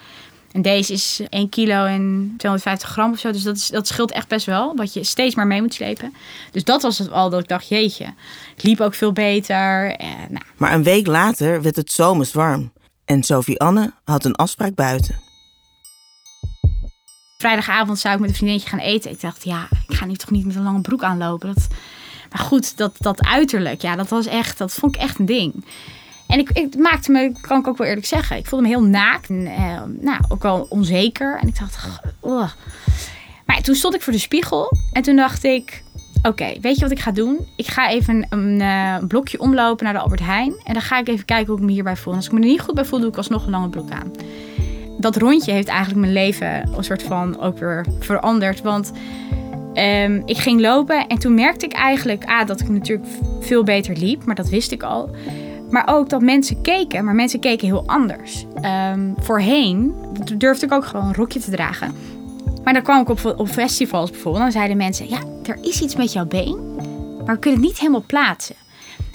En 0.53 0.63
deze 0.63 0.93
is 0.93 1.21
1 1.29 1.49
kilo 1.49 1.85
en 1.85 2.35
250 2.37 2.89
gram 2.89 3.13
of 3.13 3.19
zo. 3.19 3.33
Dus 3.33 3.43
dat, 3.43 3.57
is, 3.57 3.69
dat 3.69 3.87
scheelt 3.87 4.11
echt 4.11 4.29
best 4.29 4.47
wel. 4.47 4.77
Wat 4.77 4.93
je 4.93 5.05
steeds 5.05 5.35
maar 5.35 5.47
mee 5.47 5.61
moet 5.61 5.75
slepen. 5.75 6.15
Dus 6.51 6.65
dat 6.65 6.83
was 6.83 6.99
het 6.99 7.11
al 7.11 7.31
dat 7.31 7.41
ik 7.41 7.49
dacht, 7.49 7.69
jeetje. 7.69 8.15
Het 8.55 8.63
liep 8.63 8.81
ook 8.81 8.95
veel 8.95 9.13
beter. 9.13 9.97
En, 9.97 10.17
nou. 10.29 10.45
Maar 10.57 10.73
een 10.73 10.83
week 10.83 11.07
later 11.07 11.63
werd 11.63 11.77
het 11.77 11.93
zomers 11.93 12.33
warm. 12.33 12.73
En 13.05 13.23
Sophie 13.23 13.61
Anne 13.61 13.93
had 14.05 14.25
een 14.25 14.35
afspraak 14.35 14.75
buiten. 14.75 15.21
Vrijdagavond 17.39 17.99
zou 17.99 18.15
ik 18.15 18.21
met 18.21 18.29
een 18.29 18.37
vriendinnetje 18.37 18.71
gaan 18.71 18.87
eten. 18.87 19.11
Ik 19.11 19.21
dacht, 19.21 19.45
ja, 19.45 19.69
ik 19.89 19.97
ga 19.97 20.07
nu 20.07 20.15
toch 20.15 20.31
niet 20.31 20.47
met 20.47 20.57
een 20.57 20.63
lange 20.63 20.81
broek 20.81 21.03
aanlopen. 21.03 21.55
Dat, 21.55 21.69
maar 22.31 22.43
goed, 22.43 22.77
dat, 22.77 22.95
dat 22.99 23.27
uiterlijk, 23.27 23.83
ja, 23.83 23.97
dat 23.97 24.09
was 24.09 24.27
echt, 24.27 24.59
dat 24.59 24.73
vond 24.73 24.95
ik 24.95 25.01
echt 25.01 25.19
een 25.19 25.27
ding. 25.27 25.65
En 26.27 26.39
ik, 26.39 26.51
ik 26.51 26.77
maakte 26.77 27.13
me, 27.13 27.33
kan 27.41 27.59
ik 27.59 27.67
ook 27.67 27.79
wel 27.79 27.87
eerlijk 27.87 28.07
zeggen, 28.07 28.37
ik 28.37 28.47
voelde 28.47 28.67
me 28.67 28.71
heel 28.71 28.85
naakt. 28.85 29.31
Eh, 29.31 29.83
nou, 30.01 30.21
ook 30.29 30.43
wel 30.43 30.67
onzeker. 30.69 31.39
En 31.41 31.49
ik 31.49 31.59
dacht, 31.59 32.01
oh. 32.21 32.51
Maar 33.47 33.61
toen 33.61 33.75
stond 33.75 33.95
ik 33.95 34.03
voor 34.03 34.13
de 34.13 34.19
spiegel 34.19 34.77
en 34.93 35.03
toen 35.03 35.17
dacht 35.17 35.45
ik, 35.45 35.83
oké, 36.23 36.61
weet 36.61 36.75
je 36.75 36.83
wat 36.83 36.91
ik 36.91 37.01
ga 37.01 37.11
doen? 37.11 37.49
Ik 37.57 37.67
ga 37.67 37.91
even 37.91 38.27
een, 38.29 38.61
uh, 38.61 38.97
blokje 39.09 39.41
omlopen 39.41 39.85
naar 39.85 39.95
de 39.95 40.01
Albert 40.01 40.21
Heijn. 40.21 40.55
En 40.65 40.73
dan 40.73 40.83
ga 40.83 40.99
ik 40.99 41.09
even 41.09 41.25
kijken 41.25 41.47
hoe 41.47 41.57
ik 41.57 41.65
me 41.65 41.73
hierbij 41.73 41.97
voel. 41.97 42.13
En 42.13 42.19
als 42.19 42.27
ik 42.27 42.33
me 42.33 42.41
er 42.41 42.47
niet 42.47 42.61
goed 42.61 42.75
bij 42.75 42.85
voel, 42.85 43.01
doe 43.01 43.09
ik 43.09 43.17
alsnog 43.17 43.45
een 43.45 43.51
lange 43.51 43.69
broek 43.69 43.91
aan. 43.91 44.11
Dat 44.99 45.17
rondje 45.17 45.53
heeft 45.53 45.69
eigenlijk 45.69 46.01
mijn 46.01 46.13
leven 46.13 46.77
een 46.77 46.85
soort 46.85 47.03
van 47.03 47.41
ook 47.41 47.59
weer 47.59 47.87
veranderd. 47.99 48.63
Want 48.63 48.93
Um, 49.75 50.23
ik 50.25 50.37
ging 50.37 50.61
lopen 50.61 51.07
en 51.07 51.19
toen 51.19 51.35
merkte 51.35 51.67
ik 51.67 51.73
eigenlijk 51.73 52.25
ah, 52.25 52.47
dat 52.47 52.61
ik 52.61 52.69
natuurlijk 52.69 53.09
veel 53.41 53.65
beter 53.65 53.97
liep, 53.97 54.25
maar 54.25 54.35
dat 54.35 54.49
wist 54.49 54.73
ik 54.73 54.83
al. 54.83 55.11
Maar 55.71 55.83
ook 55.87 56.09
dat 56.09 56.21
mensen 56.21 56.63
keken, 56.63 57.05
maar 57.05 57.15
mensen 57.15 57.41
keken 57.41 57.67
heel 57.67 57.87
anders. 57.87 58.45
Um, 58.95 59.15
voorheen 59.19 59.95
durfde 60.37 60.67
ik 60.67 60.73
ook 60.73 60.85
gewoon 60.85 61.07
een 61.07 61.15
rokje 61.15 61.41
te 61.41 61.51
dragen. 61.51 61.95
Maar 62.65 62.73
dan 62.73 62.83
kwam 62.83 63.01
ik 63.01 63.09
op, 63.09 63.35
op 63.37 63.49
festivals 63.49 64.11
bijvoorbeeld. 64.11 64.43
Dan 64.43 64.53
zeiden 64.53 64.77
mensen: 64.77 65.09
Ja, 65.09 65.21
er 65.47 65.59
is 65.63 65.81
iets 65.81 65.97
met 65.97 66.13
jouw 66.13 66.27
been, 66.27 66.75
maar 67.25 67.35
we 67.35 67.41
kunnen 67.41 67.61
het 67.61 67.69
niet 67.69 67.79
helemaal 67.79 68.05
plaatsen. 68.07 68.57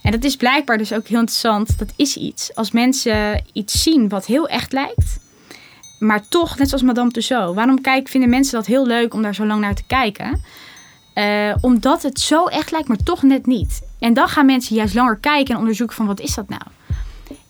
En 0.01 0.11
dat 0.11 0.23
is 0.23 0.35
blijkbaar 0.35 0.77
dus 0.77 0.93
ook 0.93 1.07
heel 1.07 1.19
interessant. 1.19 1.79
Dat 1.79 1.93
is 1.95 2.17
iets. 2.17 2.55
Als 2.55 2.71
mensen 2.71 3.43
iets 3.53 3.83
zien 3.83 4.09
wat 4.09 4.25
heel 4.25 4.47
echt 4.47 4.73
lijkt, 4.73 5.19
maar 6.05 6.27
toch, 6.27 6.57
net 6.57 6.67
zoals 6.67 6.83
Madame 6.83 7.11
Tussauds, 7.11 7.55
waarom 7.55 7.81
kijk, 7.81 8.07
vinden 8.07 8.29
mensen 8.29 8.53
dat 8.53 8.65
heel 8.65 8.85
leuk 8.85 9.13
om 9.13 9.21
daar 9.21 9.35
zo 9.35 9.45
lang 9.45 9.61
naar 9.61 9.75
te 9.75 9.83
kijken? 9.87 10.41
Uh, 11.15 11.55
omdat 11.61 12.03
het 12.03 12.19
zo 12.19 12.45
echt 12.45 12.71
lijkt, 12.71 12.87
maar 12.87 13.03
toch 13.03 13.23
net 13.23 13.45
niet. 13.45 13.81
En 13.99 14.13
dan 14.13 14.27
gaan 14.27 14.45
mensen 14.45 14.75
juist 14.75 14.93
langer 14.93 15.17
kijken 15.17 15.53
en 15.53 15.59
onderzoeken 15.59 15.95
van 15.95 16.05
wat 16.05 16.19
is 16.19 16.35
dat 16.35 16.49
nou? 16.49 16.61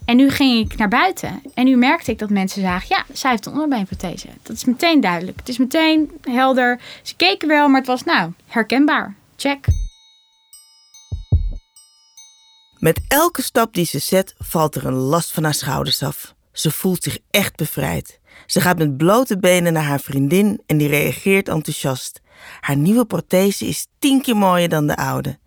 En 0.06 0.16
nu 0.16 0.30
ging 0.30 0.72
ik 0.72 0.78
naar 0.78 0.88
buiten 0.88 1.42
en 1.54 1.66
nu 1.66 1.76
merkte 1.76 2.12
ik 2.12 2.20
dat 2.20 2.30
mensen 2.30 2.62
zagen, 2.62 2.88
ja, 2.90 3.06
zij 3.14 3.32
heeft 3.32 3.46
een 3.46 3.54
onderbeenprothese. 3.54 4.28
Dat 4.42 4.56
is 4.56 4.66
meteen 4.66 5.02
duidelijk. 5.02 5.40
Het 5.40 5.50
is 5.50 5.58
meteen 5.58 6.12
helder. 6.22 6.80
Ze 7.02 7.16
keken 7.16 7.48
wel, 7.48 7.68
maar 7.68 7.80
het 7.80 7.88
was 7.88 8.04
nou 8.04 8.32
herkenbaar. 8.48 9.16
Check. 9.36 9.66
Met 12.80 13.02
elke 13.08 13.42
stap 13.42 13.74
die 13.74 13.86
ze 13.86 14.00
zet, 14.00 14.36
valt 14.38 14.76
er 14.76 14.86
een 14.86 14.94
last 14.94 15.32
van 15.32 15.44
haar 15.44 15.54
schouders 15.54 16.04
af. 16.04 16.34
Ze 16.52 16.72
voelt 16.72 17.04
zich 17.04 17.18
echt 17.32 17.56
bevrijd. 17.56 18.20
Ze 18.46 18.62
gaat 18.62 18.78
met 18.78 18.98
blote 18.98 19.38
benen 19.38 19.74
naar 19.74 19.84
haar 19.84 20.00
vriendin 20.00 20.62
en 20.66 20.78
die 20.78 20.88
reageert 20.88 21.50
enthousiast. 21.50 22.22
Haar 22.60 22.78
nieuwe 22.78 23.06
prothese 23.06 23.68
is 23.68 23.88
tien 24.00 24.22
keer 24.22 24.38
mooier 24.38 24.70
dan 24.70 24.88
de 24.88 24.96
oude. 24.96 25.38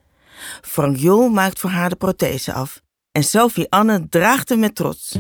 Frank 0.63 0.97
Jol 0.97 1.29
maakt 1.29 1.59
voor 1.59 1.71
haar 1.71 1.89
de 1.89 1.97
prothese 1.97 2.53
af 2.53 2.81
en 3.19 3.25
Sophie 3.25 3.67
Anne 3.71 4.09
draagt 4.09 4.49
hem 4.49 4.59
met 4.59 4.75
trots. 4.75 5.19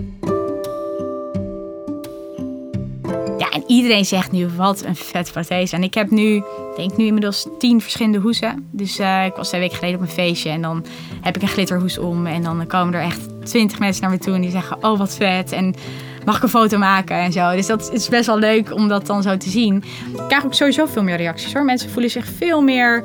Ja, 3.38 3.50
en 3.50 3.64
iedereen 3.66 4.04
zegt 4.04 4.32
nu 4.32 4.48
wat 4.56 4.84
een 4.84 4.96
vet 4.96 5.32
prothese. 5.32 5.76
En 5.76 5.82
ik 5.82 5.94
heb 5.94 6.10
nu, 6.10 6.42
denk 6.76 6.96
nu 6.96 7.06
inmiddels 7.06 7.46
tien 7.58 7.80
verschillende 7.80 8.18
hoesen. 8.18 8.68
Dus 8.72 9.00
uh, 9.00 9.24
ik 9.24 9.34
was 9.34 9.48
twee 9.48 9.60
weken 9.60 9.76
geleden 9.76 10.00
op 10.00 10.06
een 10.06 10.12
feestje 10.12 10.50
en 10.50 10.62
dan 10.62 10.84
heb 11.20 11.36
ik 11.36 11.42
een 11.42 11.48
glitterhoes 11.48 11.98
om. 11.98 12.26
En 12.26 12.42
dan 12.42 12.66
komen 12.66 12.94
er 12.94 13.02
echt 13.02 13.46
twintig 13.46 13.78
mensen 13.78 14.02
naar 14.02 14.10
me 14.10 14.18
toe 14.18 14.34
en 14.34 14.40
die 14.40 14.50
zeggen, 14.50 14.84
oh 14.84 14.98
wat 14.98 15.16
vet. 15.16 15.52
En 15.52 15.74
mag 16.28 16.36
ik 16.36 16.42
een 16.42 16.48
foto 16.48 16.78
maken 16.78 17.16
en 17.16 17.32
zo. 17.32 17.50
Dus 17.50 17.66
dat 17.66 17.92
is 17.92 18.08
best 18.08 18.26
wel 18.26 18.38
leuk 18.38 18.74
om 18.74 18.88
dat 18.88 19.06
dan 19.06 19.22
zo 19.22 19.36
te 19.36 19.50
zien. 19.50 19.76
Ik 20.12 20.28
krijg 20.28 20.44
ook 20.44 20.54
sowieso 20.54 20.86
veel 20.86 21.02
meer 21.02 21.16
reacties 21.16 21.54
hoor. 21.54 21.64
Mensen 21.64 21.90
voelen 21.90 22.10
zich 22.10 22.26
veel 22.26 22.62
meer 22.62 23.04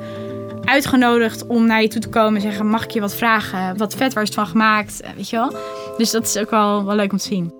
uitgenodigd 0.64 1.46
om 1.46 1.66
naar 1.66 1.82
je 1.82 1.88
toe 1.88 2.00
te 2.00 2.08
komen 2.08 2.34
en 2.34 2.40
zeggen: 2.40 2.68
Mag 2.68 2.84
ik 2.84 2.90
je 2.90 3.00
wat 3.00 3.14
vragen? 3.14 3.76
Wat 3.76 3.94
vet, 3.94 4.12
waar 4.12 4.22
is 4.22 4.28
het 4.28 4.38
van 4.38 4.46
gemaakt? 4.46 5.00
Weet 5.16 5.30
je 5.30 5.36
wel? 5.36 5.56
Dus 5.96 6.10
dat 6.10 6.26
is 6.26 6.36
ook 6.36 6.50
wel, 6.50 6.84
wel 6.84 6.96
leuk 6.96 7.12
om 7.12 7.18
te 7.18 7.26
zien. 7.26 7.54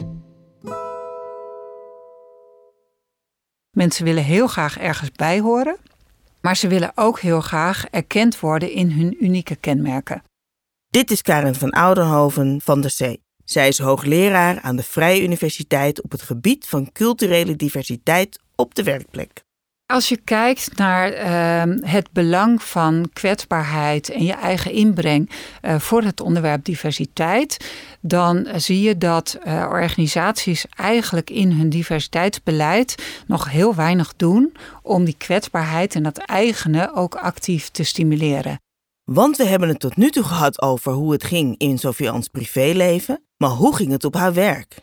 Mensen 3.70 4.04
willen 4.04 4.24
heel 4.24 4.46
graag 4.46 4.78
ergens 4.78 5.10
bij 5.10 5.40
horen, 5.40 5.76
maar 6.40 6.56
ze 6.56 6.68
willen 6.68 6.92
ook 6.94 7.20
heel 7.20 7.40
graag 7.40 7.86
erkend 7.90 8.40
worden 8.40 8.70
in 8.70 8.90
hun 8.90 9.24
unieke 9.24 9.56
kenmerken. 9.56 10.22
Dit 10.88 11.10
is 11.10 11.22
Karen 11.22 11.54
van 11.54 11.70
Oudenhoven 11.70 12.60
van 12.64 12.80
der 12.80 12.90
Zee. 12.90 13.23
Zij 13.44 13.68
is 13.68 13.78
hoogleraar 13.78 14.60
aan 14.60 14.76
de 14.76 14.82
Vrije 14.82 15.22
Universiteit 15.22 16.02
op 16.02 16.10
het 16.10 16.22
gebied 16.22 16.66
van 16.66 16.92
culturele 16.92 17.56
diversiteit 17.56 18.38
op 18.54 18.74
de 18.74 18.82
werkplek. 18.82 19.42
Als 19.86 20.08
je 20.08 20.16
kijkt 20.16 20.76
naar 20.76 21.12
uh, 21.12 21.76
het 21.80 22.08
belang 22.12 22.62
van 22.62 23.10
kwetsbaarheid 23.12 24.10
en 24.10 24.24
je 24.24 24.32
eigen 24.32 24.72
inbreng 24.72 25.30
uh, 25.62 25.78
voor 25.78 26.02
het 26.02 26.20
onderwerp 26.20 26.64
diversiteit, 26.64 27.72
dan 28.00 28.48
zie 28.56 28.80
je 28.80 28.98
dat 28.98 29.38
uh, 29.46 29.66
organisaties 29.70 30.66
eigenlijk 30.76 31.30
in 31.30 31.52
hun 31.52 31.68
diversiteitsbeleid 31.68 33.22
nog 33.26 33.50
heel 33.50 33.74
weinig 33.74 34.14
doen 34.16 34.56
om 34.82 35.04
die 35.04 35.16
kwetsbaarheid 35.18 35.94
en 35.94 36.02
dat 36.02 36.18
eigene 36.18 36.94
ook 36.94 37.14
actief 37.14 37.68
te 37.68 37.82
stimuleren. 37.82 38.58
Want 39.04 39.36
we 39.36 39.44
hebben 39.44 39.68
het 39.68 39.80
tot 39.80 39.96
nu 39.96 40.10
toe 40.10 40.24
gehad 40.24 40.62
over 40.62 40.92
hoe 40.92 41.12
het 41.12 41.24
ging 41.24 41.54
in 41.58 41.78
Sofians 41.78 42.28
privéleven, 42.28 43.23
maar 43.36 43.50
hoe 43.50 43.76
ging 43.76 43.90
het 43.90 44.04
op 44.04 44.14
haar 44.14 44.32
werk? 44.32 44.82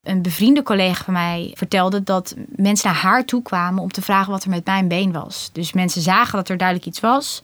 Een 0.00 0.22
bevriende 0.22 0.62
collega 0.62 1.04
van 1.04 1.12
mij 1.12 1.50
vertelde 1.54 2.02
dat 2.02 2.34
mensen 2.48 2.88
naar 2.88 3.00
haar 3.00 3.24
toe 3.24 3.42
kwamen 3.42 3.82
om 3.82 3.90
te 3.90 4.02
vragen 4.02 4.32
wat 4.32 4.44
er 4.44 4.50
met 4.50 4.64
mijn 4.64 4.88
been 4.88 5.12
was. 5.12 5.50
Dus 5.52 5.72
mensen 5.72 6.02
zagen 6.02 6.36
dat 6.36 6.48
er 6.48 6.56
duidelijk 6.56 6.88
iets 6.88 7.00
was. 7.00 7.42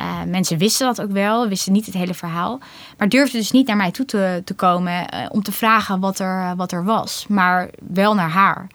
Uh, 0.00 0.22
mensen 0.22 0.58
wisten 0.58 0.86
dat 0.86 1.00
ook 1.00 1.10
wel, 1.10 1.48
wisten 1.48 1.72
niet 1.72 1.86
het 1.86 1.94
hele 1.94 2.14
verhaal. 2.14 2.60
Maar 2.98 3.08
durfden 3.08 3.40
dus 3.40 3.50
niet 3.50 3.66
naar 3.66 3.76
mij 3.76 3.90
toe 3.90 4.04
te, 4.04 4.42
te 4.44 4.54
komen 4.54 4.92
uh, 4.92 5.26
om 5.28 5.42
te 5.42 5.52
vragen 5.52 6.00
wat 6.00 6.18
er, 6.18 6.56
wat 6.56 6.72
er 6.72 6.84
was. 6.84 7.26
Maar 7.28 7.70
wel 7.88 8.14
naar 8.14 8.30
haar. 8.30 8.66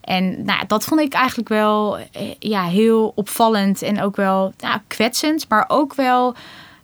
En 0.00 0.44
nou, 0.44 0.66
dat 0.66 0.84
vond 0.84 1.00
ik 1.00 1.12
eigenlijk 1.12 1.48
wel 1.48 1.98
uh, 1.98 2.04
ja, 2.38 2.64
heel 2.64 3.12
opvallend 3.14 3.82
en 3.82 4.02
ook 4.02 4.16
wel 4.16 4.52
nou, 4.58 4.80
kwetsend. 4.86 5.48
Maar 5.48 5.64
ook 5.68 5.94
wel 5.94 6.34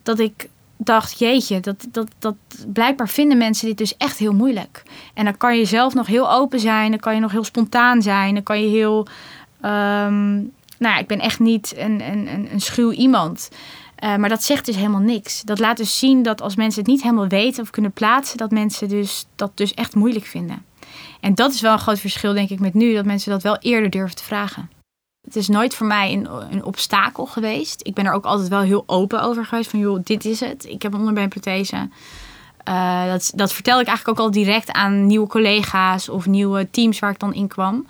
dat 0.03 0.19
ik 0.19 0.49
dacht, 0.79 1.19
jeetje, 1.19 1.61
dat, 1.61 1.87
dat, 1.91 2.09
dat 2.19 2.37
blijkbaar 2.73 3.09
vinden 3.09 3.39
mensen 3.39 3.67
dit 3.67 3.79
dus 3.79 3.97
echt 3.97 4.19
heel 4.19 4.35
moeilijk. 4.35 4.83
En 5.15 5.25
dan 5.25 5.37
kan 5.37 5.59
je 5.59 5.65
zelf 5.65 5.95
nog 5.95 6.07
heel 6.07 6.33
open 6.33 6.61
zijn, 6.61 6.91
dan 6.91 7.01
kan 7.01 7.15
je 7.15 7.21
nog 7.21 7.33
heel 7.33 7.45
spontaan 7.45 8.03
zijn, 8.03 8.35
dan 8.35 8.43
kan 8.43 8.63
je 8.63 8.69
heel. 8.69 9.07
Um, 9.63 10.53
nou 10.79 10.95
ja, 10.95 10.99
ik 10.99 11.07
ben 11.07 11.21
echt 11.21 11.41
niet 11.41 11.75
een, 11.77 12.01
een, 12.11 12.49
een 12.53 12.61
schuw 12.61 12.91
iemand. 12.91 13.49
Uh, 14.05 14.17
maar 14.17 14.29
dat 14.29 14.43
zegt 14.43 14.67
dus 14.67 14.77
helemaal 14.77 15.01
niks. 15.01 15.43
Dat 15.43 15.59
laat 15.59 15.77
dus 15.77 15.99
zien 15.99 16.23
dat 16.23 16.41
als 16.43 16.57
mensen 16.57 16.81
het 16.81 16.91
niet 16.91 17.03
helemaal 17.03 17.29
weten 17.29 17.63
of 17.63 17.71
kunnen 17.71 17.93
plaatsen, 17.93 18.37
dat 18.37 18.51
mensen 18.51 18.89
dus, 18.89 19.27
dat 19.37 19.51
dus 19.55 19.75
echt 19.75 19.95
moeilijk 19.95 20.25
vinden. 20.25 20.65
En 21.21 21.35
dat 21.35 21.53
is 21.53 21.61
wel 21.61 21.73
een 21.73 21.79
groot 21.79 21.99
verschil, 21.99 22.33
denk 22.33 22.51
ik, 22.51 22.61
met 22.61 22.75
nu, 22.75 22.95
dat 22.95 23.05
mensen 23.05 23.31
dat 23.31 23.43
wel 23.43 23.57
eerder 23.59 23.91
durven 23.91 24.17
te 24.17 24.25
vragen. 24.25 24.71
Het 25.29 25.37
is 25.37 25.49
nooit 25.49 25.75
voor 25.75 25.87
mij 25.87 26.13
een, 26.13 26.29
een 26.53 26.65
obstakel 26.65 27.27
geweest. 27.27 27.81
Ik 27.83 27.95
ben 27.95 28.05
er 28.05 28.13
ook 28.13 28.25
altijd 28.25 28.49
wel 28.49 28.61
heel 28.61 28.83
open 28.87 29.23
over 29.23 29.45
geweest. 29.45 29.71
Van 29.71 29.79
joh, 29.79 30.01
dit 30.03 30.25
is 30.25 30.41
het. 30.41 30.65
Ik 30.65 30.83
heb 30.83 30.93
een 30.93 30.99
onderbeenprothese. 30.99 31.89
Uh, 32.69 33.07
dat, 33.07 33.33
dat 33.35 33.53
vertel 33.53 33.81
ik 33.81 33.87
eigenlijk 33.87 34.19
ook 34.19 34.25
al 34.27 34.33
direct 34.33 34.73
aan 34.73 35.07
nieuwe 35.07 35.27
collega's 35.27 36.09
of 36.09 36.27
nieuwe 36.27 36.71
teams 36.71 36.99
waar 36.99 37.11
ik 37.11 37.19
dan 37.19 37.35
in 37.35 37.49
kwam. 37.49 37.87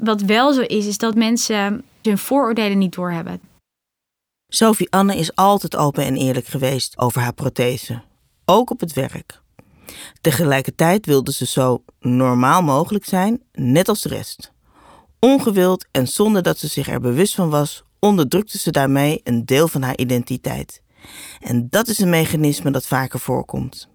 Wat 0.00 0.20
wel 0.20 0.52
zo 0.52 0.60
is, 0.60 0.86
is 0.86 0.98
dat 0.98 1.14
mensen 1.14 1.84
hun 2.02 2.18
vooroordelen 2.18 2.78
niet 2.78 2.94
doorhebben. 2.94 3.40
Sophie 4.48 4.90
Anne 4.90 5.16
is 5.16 5.34
altijd 5.34 5.76
open 5.76 6.04
en 6.04 6.16
eerlijk 6.16 6.46
geweest 6.46 6.98
over 6.98 7.20
haar 7.20 7.32
prothese. 7.32 8.02
Ook 8.44 8.70
op 8.70 8.80
het 8.80 8.92
werk. 8.92 9.40
Tegelijkertijd 10.20 11.06
wilde 11.06 11.32
ze 11.32 11.46
zo 11.46 11.82
normaal 12.00 12.62
mogelijk 12.62 13.04
zijn, 13.04 13.42
net 13.52 13.88
als 13.88 14.02
de 14.02 14.08
rest. 14.08 14.52
Ongewild 15.20 15.86
en 15.90 16.08
zonder 16.08 16.42
dat 16.42 16.58
ze 16.58 16.66
zich 16.66 16.88
er 16.88 17.00
bewust 17.00 17.34
van 17.34 17.50
was, 17.50 17.82
onderdrukte 17.98 18.58
ze 18.58 18.70
daarmee 18.70 19.20
een 19.24 19.44
deel 19.44 19.68
van 19.68 19.82
haar 19.82 19.96
identiteit. 19.96 20.82
En 21.40 21.66
dat 21.70 21.88
is 21.88 21.98
een 21.98 22.10
mechanisme 22.10 22.70
dat 22.70 22.86
vaker 22.86 23.20
voorkomt. 23.20 23.88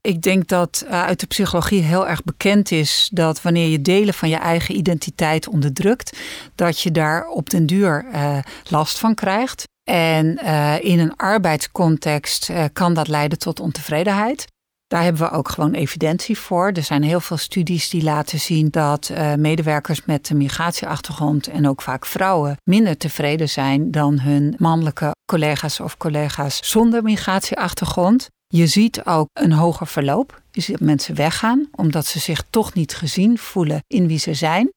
Ik 0.00 0.22
denk 0.22 0.48
dat 0.48 0.84
uh, 0.84 0.90
uit 0.90 1.20
de 1.20 1.26
psychologie 1.26 1.82
heel 1.82 2.08
erg 2.08 2.24
bekend 2.24 2.70
is 2.70 3.10
dat 3.12 3.42
wanneer 3.42 3.68
je 3.68 3.80
delen 3.80 4.14
van 4.14 4.28
je 4.28 4.36
eigen 4.36 4.76
identiteit 4.76 5.48
onderdrukt, 5.48 6.18
dat 6.54 6.80
je 6.80 6.90
daar 6.90 7.26
op 7.26 7.50
den 7.50 7.66
duur 7.66 8.06
uh, 8.12 8.38
last 8.68 8.98
van 8.98 9.14
krijgt. 9.14 9.64
En 9.90 10.40
uh, 10.42 10.74
in 10.80 10.98
een 10.98 11.16
arbeidscontext 11.16 12.50
kan 12.72 12.94
dat 12.94 13.08
leiden 13.08 13.38
tot 13.38 13.60
ontevredenheid. 13.60 14.46
Daar 14.86 15.02
hebben 15.02 15.22
we 15.22 15.30
ook 15.30 15.48
gewoon 15.48 15.72
evidentie 15.72 16.38
voor. 16.38 16.70
Er 16.72 16.82
zijn 16.82 17.02
heel 17.02 17.20
veel 17.20 17.36
studies 17.36 17.88
die 17.88 18.02
laten 18.02 18.40
zien 18.40 18.68
dat 18.70 19.10
uh, 19.12 19.34
medewerkers 19.34 20.04
met 20.04 20.30
een 20.30 20.36
migratieachtergrond 20.36 21.46
en 21.46 21.68
ook 21.68 21.82
vaak 21.82 22.06
vrouwen 22.06 22.56
minder 22.64 22.96
tevreden 22.96 23.48
zijn 23.48 23.90
dan 23.90 24.20
hun 24.20 24.54
mannelijke 24.58 25.10
collega's 25.24 25.80
of 25.80 25.96
collega's 25.96 26.70
zonder 26.70 27.02
migratieachtergrond. 27.02 28.28
Je 28.46 28.66
ziet 28.66 29.04
ook 29.04 29.28
een 29.32 29.52
hoger 29.52 29.86
verloop. 29.86 30.42
Je 30.50 30.60
ziet 30.60 30.80
mensen 30.80 31.14
weggaan 31.14 31.68
omdat 31.72 32.06
ze 32.06 32.18
zich 32.18 32.44
toch 32.50 32.74
niet 32.74 32.94
gezien 32.94 33.38
voelen 33.38 33.84
in 33.86 34.06
wie 34.06 34.18
ze 34.18 34.34
zijn. 34.34 34.72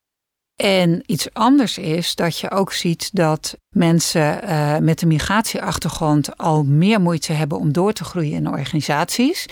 En 0.57 1.03
iets 1.05 1.33
anders 1.33 1.77
is 1.77 2.15
dat 2.15 2.39
je 2.39 2.51
ook 2.51 2.73
ziet 2.73 3.09
dat 3.13 3.57
mensen 3.69 4.43
uh, 4.43 4.77
met 4.77 5.01
een 5.01 5.07
migratieachtergrond 5.07 6.37
al 6.37 6.63
meer 6.63 7.01
moeite 7.01 7.33
hebben 7.33 7.59
om 7.59 7.71
door 7.71 7.93
te 7.93 8.03
groeien 8.03 8.33
in 8.33 8.49
organisaties. 8.49 9.45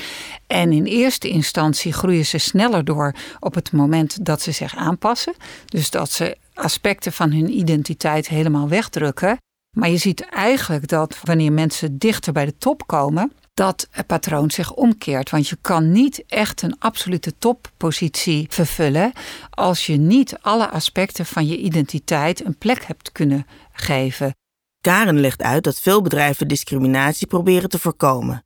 En 0.48 0.72
in 0.72 0.86
eerste 0.86 1.30
instantie 1.30 1.94
groeien 1.94 2.26
ze 2.26 2.38
sneller 2.38 2.86
door 2.86 3.16
op 3.40 3.56
het 3.56 3.72
moment 3.72 4.26
dat 4.26 4.42
ze 4.42 4.52
zich 4.52 4.76
aanpassen. 4.76 5.34
Dus 5.66 5.90
dat 5.90 6.12
ze 6.12 6.38
aspecten 6.54 7.14
van 7.14 7.32
hun 7.32 7.58
identiteit 7.58 8.28
helemaal 8.28 8.70
wegdrukken. 8.70 9.38
Maar 9.78 9.90
je 9.90 9.98
ziet 9.98 10.22
eigenlijk 10.30 10.88
dat 10.88 11.18
wanneer 11.24 11.52
mensen 11.52 11.98
dichter 11.98 12.34
bij 12.34 12.46
de 12.46 12.58
top 12.58 12.88
komen, 12.88 13.32
dat 13.56 13.88
het 13.92 14.08
patroon 14.08 14.52
zich 14.52 14.74
omkeert. 14.74 15.30
Want 15.30 15.48
je 15.48 15.58
kan 15.62 15.92
niet 15.92 16.24
echt 16.28 16.62
een 16.62 16.80
absolute 16.80 17.38
toppositie 17.38 18.46
vervullen 18.50 19.12
als 19.50 19.86
je 19.86 19.98
niet 19.98 20.38
alle 20.42 20.70
aspecten 20.70 21.26
van 21.26 21.48
je 21.48 21.58
identiteit 21.58 22.46
een 22.46 22.58
plek 22.58 22.84
hebt 22.84 23.12
kunnen 23.12 23.46
geven. 23.72 24.36
Karen 24.82 25.20
legt 25.20 25.42
uit 25.42 25.64
dat 25.64 25.80
veel 25.80 26.02
bedrijven 26.02 26.48
discriminatie 26.48 27.28
proberen 27.28 27.70
te 27.70 27.80
voorkomen. 27.80 28.44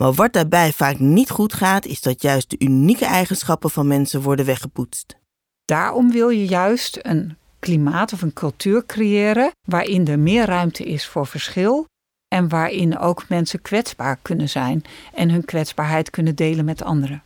Maar 0.00 0.12
wat 0.12 0.32
daarbij 0.32 0.72
vaak 0.72 0.98
niet 0.98 1.30
goed 1.30 1.52
gaat, 1.52 1.86
is 1.86 2.00
dat 2.00 2.22
juist 2.22 2.50
de 2.50 2.56
unieke 2.58 3.04
eigenschappen 3.04 3.70
van 3.70 3.86
mensen 3.86 4.22
worden 4.22 4.46
weggepoetst. 4.46 5.16
Daarom 5.64 6.10
wil 6.10 6.28
je 6.28 6.46
juist 6.46 6.98
een 7.02 7.36
klimaat 7.58 8.12
of 8.12 8.22
een 8.22 8.32
cultuur 8.32 8.86
creëren 8.86 9.50
waarin 9.68 10.08
er 10.08 10.18
meer 10.18 10.46
ruimte 10.46 10.84
is 10.84 11.06
voor 11.06 11.26
verschil 11.26 11.86
en 12.32 12.48
waarin 12.48 12.98
ook 12.98 13.28
mensen 13.28 13.62
kwetsbaar 13.62 14.18
kunnen 14.22 14.48
zijn 14.48 14.82
en 15.14 15.30
hun 15.30 15.44
kwetsbaarheid 15.44 16.10
kunnen 16.10 16.34
delen 16.34 16.64
met 16.64 16.82
anderen. 16.82 17.22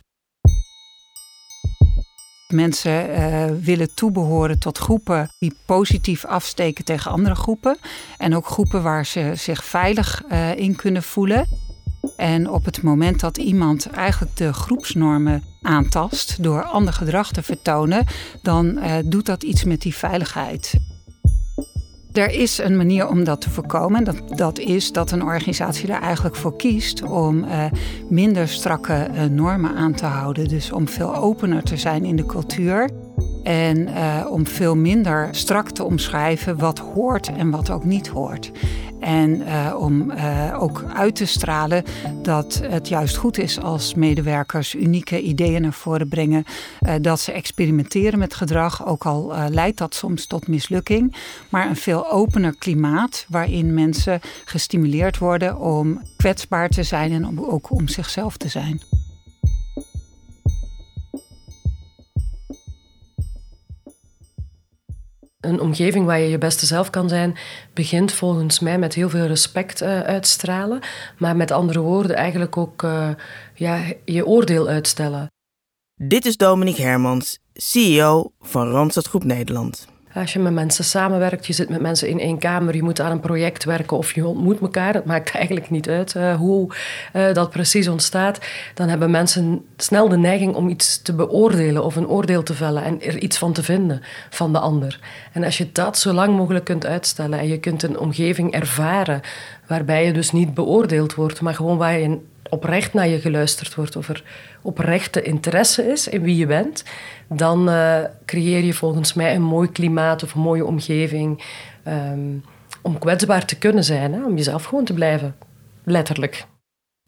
Mensen 2.47 3.09
uh, 3.09 3.45
willen 3.61 3.95
toebehoren 3.95 4.59
tot 4.59 4.77
groepen 4.77 5.29
die 5.39 5.57
positief 5.65 6.25
afsteken 6.25 6.85
tegen 6.85 7.11
andere 7.11 7.35
groepen. 7.35 7.77
En 8.17 8.35
ook 8.35 8.47
groepen 8.47 8.83
waar 8.83 9.05
ze 9.05 9.31
zich 9.35 9.63
veilig 9.63 10.23
uh, 10.31 10.55
in 10.55 10.75
kunnen 10.75 11.03
voelen. 11.03 11.47
En 12.15 12.49
op 12.49 12.65
het 12.65 12.81
moment 12.81 13.19
dat 13.19 13.37
iemand 13.37 13.89
eigenlijk 13.89 14.35
de 14.35 14.53
groepsnormen 14.53 15.43
aantast 15.61 16.43
door 16.43 16.63
ander 16.63 16.93
gedrag 16.93 17.31
te 17.31 17.43
vertonen, 17.43 18.05
dan 18.41 18.65
uh, 18.65 18.95
doet 19.05 19.25
dat 19.25 19.43
iets 19.43 19.63
met 19.63 19.81
die 19.81 19.95
veiligheid. 19.95 20.73
Er 22.17 22.31
is 22.31 22.57
een 22.57 22.77
manier 22.77 23.07
om 23.07 23.23
dat 23.23 23.41
te 23.41 23.49
voorkomen. 23.49 24.03
Dat, 24.03 24.21
dat 24.35 24.59
is 24.59 24.91
dat 24.91 25.11
een 25.11 25.23
organisatie 25.23 25.93
er 25.93 26.01
eigenlijk 26.01 26.35
voor 26.35 26.55
kiest 26.55 27.03
om 27.03 27.43
uh, 27.43 27.65
minder 28.09 28.47
strakke 28.47 29.07
uh, 29.13 29.23
normen 29.23 29.75
aan 29.75 29.93
te 29.93 30.05
houden. 30.05 30.47
Dus 30.47 30.71
om 30.71 30.87
veel 30.87 31.15
opener 31.15 31.63
te 31.63 31.77
zijn 31.77 32.05
in 32.05 32.15
de 32.15 32.25
cultuur. 32.25 32.89
En 33.47 33.77
uh, 33.77 34.25
om 34.29 34.47
veel 34.47 34.75
minder 34.75 35.27
strak 35.31 35.69
te 35.69 35.83
omschrijven 35.83 36.57
wat 36.57 36.79
hoort 36.79 37.27
en 37.27 37.49
wat 37.49 37.69
ook 37.69 37.83
niet 37.83 38.07
hoort. 38.07 38.51
En 38.99 39.41
uh, 39.41 39.75
om 39.79 40.11
uh, 40.11 40.61
ook 40.61 40.85
uit 40.93 41.15
te 41.15 41.25
stralen 41.25 41.83
dat 42.21 42.61
het 42.63 42.87
juist 42.87 43.15
goed 43.15 43.37
is 43.37 43.61
als 43.61 43.93
medewerkers 43.93 44.75
unieke 44.75 45.21
ideeën 45.21 45.61
naar 45.61 45.73
voren 45.73 46.07
brengen. 46.07 46.45
dat 47.01 47.19
ze 47.19 47.31
experimenteren 47.31 48.19
met 48.19 48.33
gedrag, 48.33 48.87
ook 48.87 49.05
al 49.05 49.33
leidt 49.49 49.77
dat 49.77 49.95
soms 49.95 50.25
tot 50.25 50.47
mislukking. 50.47 51.15
Maar 51.49 51.69
een 51.69 51.75
veel 51.75 52.11
opener 52.11 52.55
klimaat 52.57 53.25
waarin 53.29 53.73
mensen 53.73 54.19
gestimuleerd 54.45 55.17
worden 55.17 55.59
om 55.59 56.01
kwetsbaar 56.17 56.69
te 56.69 56.83
zijn 56.83 57.11
en 57.11 57.27
om, 57.27 57.39
ook 57.39 57.71
om 57.71 57.87
zichzelf 57.87 58.37
te 58.37 58.47
zijn. 58.47 58.96
Een 65.39 65.59
omgeving 65.59 66.05
waar 66.05 66.19
je 66.19 66.29
je 66.29 66.37
beste 66.37 66.65
zelf 66.65 66.89
kan 66.89 67.09
zijn, 67.09 67.37
begint 67.73 68.11
volgens 68.11 68.59
mij 68.59 68.79
met 68.79 68.93
heel 68.93 69.09
veel 69.09 69.25
respect 69.25 69.81
uh, 69.81 69.99
uitstralen. 69.99 70.79
Maar 71.17 71.35
met 71.35 71.51
andere 71.51 71.79
woorden, 71.79 72.15
eigenlijk 72.15 72.57
ook 72.57 72.83
uh, 72.83 73.09
ja, 73.53 73.83
je 74.05 74.25
oordeel 74.25 74.67
uitstellen. 74.67 75.27
Dit 75.95 76.25
is 76.25 76.37
Dominique 76.37 76.81
Hermans, 76.81 77.39
CEO 77.53 78.31
van 78.39 78.69
Randstad 78.69 79.07
Groep 79.07 79.23
Nederland. 79.23 79.87
Als 80.17 80.33
je 80.33 80.39
met 80.39 80.53
mensen 80.53 80.83
samenwerkt, 80.83 81.45
je 81.45 81.53
zit 81.53 81.69
met 81.69 81.81
mensen 81.81 82.09
in 82.09 82.19
één 82.19 82.37
kamer, 82.37 82.75
je 82.75 82.83
moet 82.83 83.01
aan 83.01 83.11
een 83.11 83.19
project 83.19 83.63
werken 83.63 83.97
of 83.97 84.13
je 84.13 84.27
ontmoet 84.27 84.59
elkaar, 84.59 84.93
het 84.93 85.05
maakt 85.05 85.31
eigenlijk 85.31 85.69
niet 85.69 85.89
uit 85.89 86.13
uh, 86.15 86.35
hoe 86.35 86.73
uh, 87.13 87.33
dat 87.33 87.49
precies 87.49 87.87
ontstaat, 87.87 88.39
dan 88.73 88.89
hebben 88.89 89.11
mensen 89.11 89.65
snel 89.77 90.09
de 90.09 90.17
neiging 90.17 90.55
om 90.55 90.69
iets 90.69 91.01
te 91.01 91.13
beoordelen 91.13 91.83
of 91.83 91.95
een 91.95 92.07
oordeel 92.07 92.43
te 92.43 92.53
vellen 92.53 92.83
en 92.83 93.01
er 93.01 93.17
iets 93.17 93.37
van 93.37 93.53
te 93.53 93.63
vinden 93.63 94.01
van 94.29 94.51
de 94.53 94.59
ander. 94.59 94.99
En 95.33 95.43
als 95.43 95.57
je 95.57 95.69
dat 95.71 95.97
zo 95.97 96.13
lang 96.13 96.35
mogelijk 96.35 96.65
kunt 96.65 96.85
uitstellen 96.85 97.39
en 97.39 97.47
je 97.47 97.59
kunt 97.59 97.83
een 97.83 97.99
omgeving 97.99 98.53
ervaren 98.53 99.21
waarbij 99.67 100.05
je 100.05 100.13
dus 100.13 100.31
niet 100.31 100.53
beoordeeld 100.53 101.15
wordt, 101.15 101.41
maar 101.41 101.55
gewoon 101.55 101.77
waar 101.77 101.99
je 101.99 102.19
oprecht 102.49 102.93
naar 102.93 103.07
je 103.07 103.19
geluisterd 103.19 103.75
wordt, 103.75 103.95
of 103.95 104.09
er 104.09 104.23
oprechte 104.67 105.21
interesse 105.21 105.91
is 105.91 106.07
in 106.07 106.21
wie 106.21 106.35
je 106.35 106.45
bent, 106.45 106.83
dan 107.27 107.69
uh, 107.69 108.03
creëer 108.25 108.63
je 108.63 108.73
volgens 108.73 109.13
mij 109.13 109.35
een 109.35 109.41
mooi 109.41 109.71
klimaat 109.71 110.23
of 110.23 110.33
een 110.33 110.41
mooie 110.41 110.65
omgeving 110.65 111.43
um, 111.87 112.43
om 112.81 112.99
kwetsbaar 112.99 113.45
te 113.45 113.57
kunnen 113.57 113.83
zijn, 113.83 114.13
hè? 114.13 114.25
om 114.25 114.35
jezelf 114.35 114.63
gewoon 114.63 114.85
te 114.85 114.93
blijven, 114.93 115.35
letterlijk. 115.83 116.45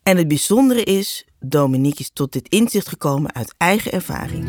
En 0.03 0.17
het 0.17 0.27
bijzondere 0.27 0.83
is, 0.83 1.25
Dominique 1.39 1.99
is 1.99 2.09
tot 2.13 2.33
dit 2.33 2.49
inzicht 2.49 2.87
gekomen 2.87 3.35
uit 3.35 3.53
eigen 3.57 3.91
ervaring. 3.91 4.47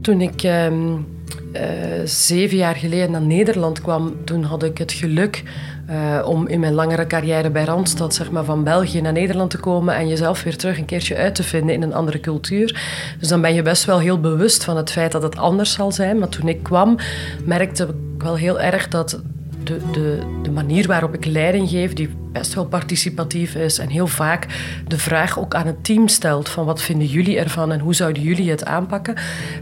Toen 0.00 0.20
ik 0.20 0.42
um, 0.42 1.06
uh, 1.52 1.62
zeven 2.04 2.56
jaar 2.56 2.76
geleden 2.76 3.10
naar 3.10 3.22
Nederland 3.22 3.80
kwam, 3.80 4.24
toen 4.24 4.42
had 4.42 4.62
ik 4.62 4.78
het 4.78 4.92
geluk 4.92 5.42
uh, 5.90 6.28
om 6.28 6.46
in 6.46 6.60
mijn 6.60 6.72
langere 6.72 7.06
carrière 7.06 7.50
bij 7.50 7.64
Randstad 7.64 8.14
zeg 8.14 8.30
maar, 8.30 8.44
van 8.44 8.64
België 8.64 9.00
naar 9.00 9.12
Nederland 9.12 9.50
te 9.50 9.58
komen 9.58 9.94
en 9.94 10.08
jezelf 10.08 10.42
weer 10.42 10.56
terug 10.56 10.78
een 10.78 10.84
keertje 10.84 11.16
uit 11.16 11.34
te 11.34 11.42
vinden 11.42 11.74
in 11.74 11.82
een 11.82 11.94
andere 11.94 12.20
cultuur. 12.20 12.82
Dus 13.18 13.28
dan 13.28 13.40
ben 13.40 13.54
je 13.54 13.62
best 13.62 13.84
wel 13.84 13.98
heel 13.98 14.20
bewust 14.20 14.64
van 14.64 14.76
het 14.76 14.90
feit 14.90 15.12
dat 15.12 15.22
het 15.22 15.36
anders 15.36 15.72
zal 15.72 15.92
zijn. 15.92 16.18
Maar 16.18 16.28
toen 16.28 16.48
ik 16.48 16.62
kwam, 16.62 16.96
merkte 17.44 17.84
ik 17.84 18.22
wel 18.22 18.36
heel 18.36 18.60
erg 18.60 18.88
dat 18.88 19.20
de, 19.64 19.80
de, 19.92 20.18
de 20.42 20.50
manier 20.50 20.86
waarop 20.86 21.14
ik 21.14 21.24
leiding 21.24 21.68
geef, 21.68 21.92
die 21.92 22.10
best 22.32 22.54
wel 22.54 22.66
participatief 22.66 23.54
is 23.54 23.78
en 23.78 23.88
heel 23.88 24.06
vaak 24.06 24.46
de 24.88 24.98
vraag 24.98 25.38
ook 25.38 25.54
aan 25.54 25.66
het 25.66 25.84
team 25.84 26.08
stelt 26.08 26.48
van 26.48 26.64
wat 26.64 26.82
vinden 26.82 27.06
jullie 27.06 27.38
ervan 27.38 27.72
en 27.72 27.80
hoe 27.80 27.94
zouden 27.94 28.22
jullie 28.22 28.50
het 28.50 28.64
aanpakken, 28.64 29.14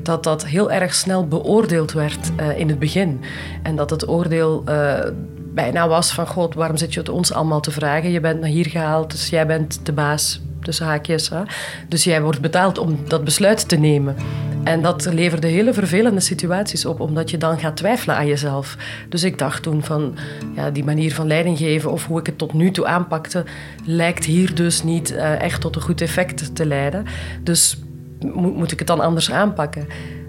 dat 0.02 0.25
dat 0.25 0.47
heel 0.47 0.70
erg 0.70 0.94
snel 0.94 1.28
beoordeeld 1.28 1.92
werd 1.92 2.30
uh, 2.40 2.58
in 2.58 2.68
het 2.68 2.78
begin. 2.78 3.20
En 3.62 3.76
dat 3.76 3.90
het 3.90 4.09
oordeel 4.09 4.64
uh, 4.68 4.98
bijna 5.62 5.88
was 5.88 6.12
van... 6.12 6.27
God, 6.27 6.55
waarom 6.55 6.77
zit 6.77 6.94
je 6.94 7.01
het 7.01 7.09
ons 7.09 7.33
allemaal 7.33 7.61
te 7.61 7.71
vragen? 7.71 8.11
Je 8.11 8.21
bent 8.21 8.40
naar 8.40 8.49
hier 8.49 8.66
gehaald, 8.66 9.11
dus 9.11 9.29
jij 9.29 9.47
bent 9.47 9.81
de 9.83 9.92
baas, 9.92 10.40
tussen 10.62 10.87
haakjes. 10.87 11.31
Dus 11.88 12.05
jij 12.05 12.23
wordt 12.23 12.40
betaald 12.40 12.79
om 12.79 12.99
dat 13.09 13.25
besluit 13.25 13.68
te 13.68 13.77
nemen. 13.77 14.16
En 14.64 14.83
dat 14.83 15.09
leverde 15.12 15.47
hele 15.47 15.73
vervelende 15.73 16.21
situaties 16.21 16.85
op, 16.85 17.01
omdat 17.01 17.31
je 17.31 17.38
dan 17.38 17.59
gaat 17.59 17.77
twijfelen 17.77 18.16
aan 18.16 18.27
jezelf. 18.27 18.77
Dus 19.09 19.25
ik 19.25 19.38
dacht 19.38 19.62
toen 19.62 19.83
van, 19.83 20.16
ja, 20.55 20.71
die 20.71 20.85
manier 20.85 21.14
van 21.14 21.27
leiding 21.27 21.59
geven 21.59 21.92
of 21.92 22.07
hoe 22.07 22.21
ik 22.21 22.27
het 22.27 22.38
tot 22.38 22.53
nu 22.53 22.71
toe 22.71 22.87
aanpakte, 22.87 23.44
lijkt 23.85 24.25
hier 24.25 24.55
dus 24.55 24.83
niet 24.83 25.12
uh, 25.12 25.40
echt 25.40 25.61
tot 25.61 25.77
een 25.77 25.83
goed 25.83 26.01
effect 26.01 26.55
te 26.55 26.66
leiden. 26.66 27.05
Dus 27.42 27.79
moet 28.35 28.73
ik 28.73 28.79
het 28.79 28.88
dan 28.88 29.01
anders 29.01 29.31
aanpakken? 29.31 29.87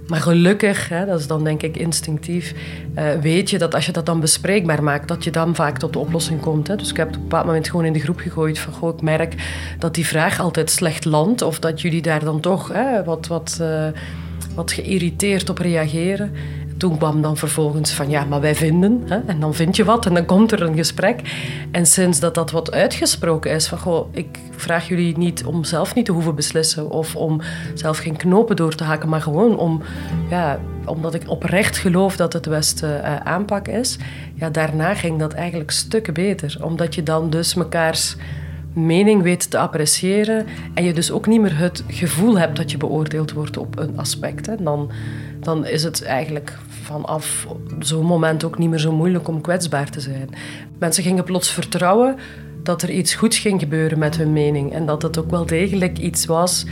Maar 0.10 0.20
gelukkig, 0.20 0.90
hè, 0.90 1.06
dat 1.06 1.20
is 1.20 1.28
dan 1.28 1.44
denk 1.44 1.64
ik 1.64 1.78
instinctief, 1.78 2.54
uh, 2.98 3.12
weet 3.22 3.50
je 3.50 3.58
dat 3.58 3.76
als 3.76 3.86
je 3.86 3.92
dat 3.92 4.06
dan 4.06 4.20
bespreekbaar 4.20 4.84
maakt, 4.84 5.08
dat 5.08 5.24
je 5.24 5.32
dan 5.32 5.56
vaak 5.56 5.78
tot 5.78 5.94
de 5.94 6.00
oplossing 6.00 6.40
komt. 6.40 6.68
Hè. 6.68 6.76
Dus 6.76 6.90
ik 6.90 6.98
heb 6.98 7.08
op 7.08 7.16
een 7.16 7.22
bepaald 7.22 7.46
moment 7.46 7.70
gewoon 7.70 7.86
in 7.86 7.94
de 7.94 8.00
groep 8.00 8.20
gegooid 8.20 8.60
van, 8.60 8.94
ik 8.94 9.02
merk 9.02 9.34
dat 9.80 9.96
die 9.96 10.06
vraag 10.06 10.40
altijd 10.40 10.70
slecht 10.70 11.06
landt. 11.06 11.42
Of 11.42 11.60
dat 11.60 11.82
jullie 11.82 12.02
daar 12.02 12.24
dan 12.24 12.40
toch 12.40 12.68
hè, 12.74 13.04
wat, 13.04 13.28
wat, 13.28 13.58
uh, 13.62 13.88
wat 14.56 14.72
geïrriteerd 14.72 15.50
op 15.50 15.58
reageren 15.58 16.32
toen 16.80 16.98
kwam 16.98 17.22
dan 17.22 17.38
vervolgens 17.38 17.92
van 17.92 18.10
ja, 18.10 18.24
maar 18.24 18.42
wij 18.42 18.56
vinden. 18.56 19.04
Hè? 19.06 19.20
En 19.26 19.40
dan 19.40 19.54
vind 19.54 19.76
je 19.76 19.84
wat 19.84 20.06
en 20.06 20.14
dan 20.14 20.26
komt 20.26 20.52
er 20.52 20.62
een 20.62 20.76
gesprek. 20.76 21.22
En 21.72 21.86
sinds 21.86 22.20
dat 22.20 22.36
dat 22.36 22.52
wat 22.52 22.72
uitgesproken 22.72 23.52
is 23.52 23.68
van 23.68 23.78
goh, 23.78 24.08
ik 24.12 24.40
vraag 24.52 24.88
jullie 24.88 25.18
niet 25.18 25.46
om 25.46 25.64
zelf 25.64 25.96
niet 25.96 26.06
te 26.06 26.12
hoeven 26.12 26.36
beslissen 26.36 26.90
of 26.90 27.16
om 27.16 27.42
zelf 27.74 27.98
geen 27.98 28.18
knopen 28.18 28.56
door 28.56 28.76
te 28.76 28.84
haken, 28.84 29.10
maar 29.10 29.22
gewoon 29.22 29.58
om, 29.58 29.82
ja, 30.30 30.60
omdat 30.86 31.14
ik 31.14 31.30
oprecht 31.30 31.78
geloof 31.78 32.16
dat 32.16 32.34
het 32.34 32.44
de 32.44 32.50
beste 32.50 32.86
uh, 33.04 33.16
aanpak 33.16 33.68
is. 33.68 33.98
Ja, 34.34 34.50
daarna 34.50 34.94
ging 34.94 35.20
dat 35.20 35.34
eigenlijk 35.34 35.72
stukken 35.72 36.14
beter. 36.14 36.58
Omdat 36.62 36.96
je 36.96 37.04
dan 37.04 37.30
dus 37.30 37.54
mekaars 37.54 38.16
mening 38.74 39.22
weet 39.22 39.50
te 39.50 39.58
appreciëren 39.58 40.46
en 40.74 40.84
je 40.84 40.94
dus 40.94 41.12
ook 41.12 41.28
niet 41.28 41.42
meer 41.42 41.58
het 41.58 41.84
gevoel 41.88 42.40
hebt 42.40 42.56
dat 42.56 42.72
je 42.72 42.78
beoordeeld 42.78 43.32
wordt 43.32 43.58
op 43.58 43.80
een 43.80 43.98
aspect. 43.98 44.46
Hè. 44.46 44.56
Dan, 44.64 44.92
dan 45.40 45.66
is 45.66 45.84
het 45.84 46.04
eigenlijk 46.04 46.58
vanaf 46.68 47.48
zo'n 47.80 48.06
moment 48.06 48.44
ook 48.44 48.58
niet 48.58 48.70
meer 48.70 48.80
zo 48.80 48.92
moeilijk 48.92 49.28
om 49.28 49.42
kwetsbaar 49.42 49.90
te 49.90 50.00
zijn. 50.00 50.30
Mensen 50.80 51.04
gingen 51.04 51.24
plots 51.24 51.52
vertrouwen 51.52 52.16
dat 52.64 52.82
er 52.82 52.90
iets 52.90 53.14
goeds 53.14 53.38
ging 53.38 53.60
gebeuren 53.60 54.00
met 54.00 54.18
hun 54.18 54.34
mening 54.34 54.74
en 54.74 54.86
dat 54.86 55.02
het 55.02 55.18
ook 55.20 55.32
wel 55.32 55.46
degelijk 55.46 55.98
iets 55.98 56.26
was 56.26 56.66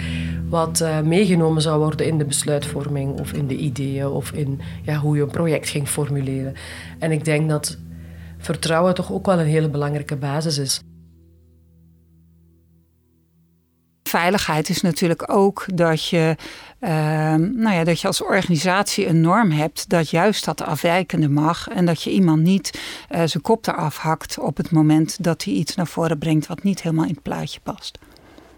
wat 0.49 0.79
uh, 0.81 1.01
meegenomen 1.01 1.61
zou 1.61 1.79
worden 1.79 2.05
in 2.05 2.17
de 2.17 2.25
besluitvorming 2.25 3.19
of 3.19 3.33
in 3.33 3.47
de 3.47 3.55
ideeën 3.55 4.07
of 4.07 4.31
in 4.31 4.61
ja, 4.83 4.95
hoe 4.95 5.15
je 5.15 5.21
een 5.21 5.31
project 5.31 5.69
ging 5.69 5.87
formuleren. 5.87 6.53
En 6.99 7.11
ik 7.11 7.25
denk 7.25 7.49
dat 7.49 7.77
vertrouwen 8.37 8.93
toch 8.93 9.11
ook 9.11 9.25
wel 9.25 9.39
een 9.39 9.45
hele 9.45 9.69
belangrijke 9.69 10.15
basis 10.15 10.57
is. 10.57 10.81
Veiligheid 14.03 14.69
is 14.69 14.81
natuurlijk 14.81 15.31
ook 15.31 15.65
dat 15.73 16.05
je, 16.05 16.35
uh, 16.79 16.89
nou 17.35 17.75
ja, 17.75 17.83
dat 17.83 18.01
je 18.01 18.07
als 18.07 18.23
organisatie 18.23 19.07
een 19.07 19.21
norm 19.21 19.51
hebt 19.51 19.89
dat 19.89 20.09
juist 20.09 20.45
dat 20.45 20.61
afwijkende 20.61 21.29
mag. 21.29 21.67
En 21.67 21.85
dat 21.85 22.01
je 22.01 22.11
iemand 22.11 22.43
niet 22.43 22.79
uh, 23.11 23.21
zijn 23.25 23.43
kop 23.43 23.67
eraf 23.67 23.97
hakt 23.97 24.39
op 24.39 24.57
het 24.57 24.71
moment 24.71 25.23
dat 25.23 25.43
hij 25.43 25.53
iets 25.53 25.75
naar 25.75 25.87
voren 25.87 26.17
brengt 26.17 26.47
wat 26.47 26.63
niet 26.63 26.81
helemaal 26.81 27.05
in 27.05 27.13
het 27.13 27.23
plaatje 27.23 27.59
past. 27.63 27.97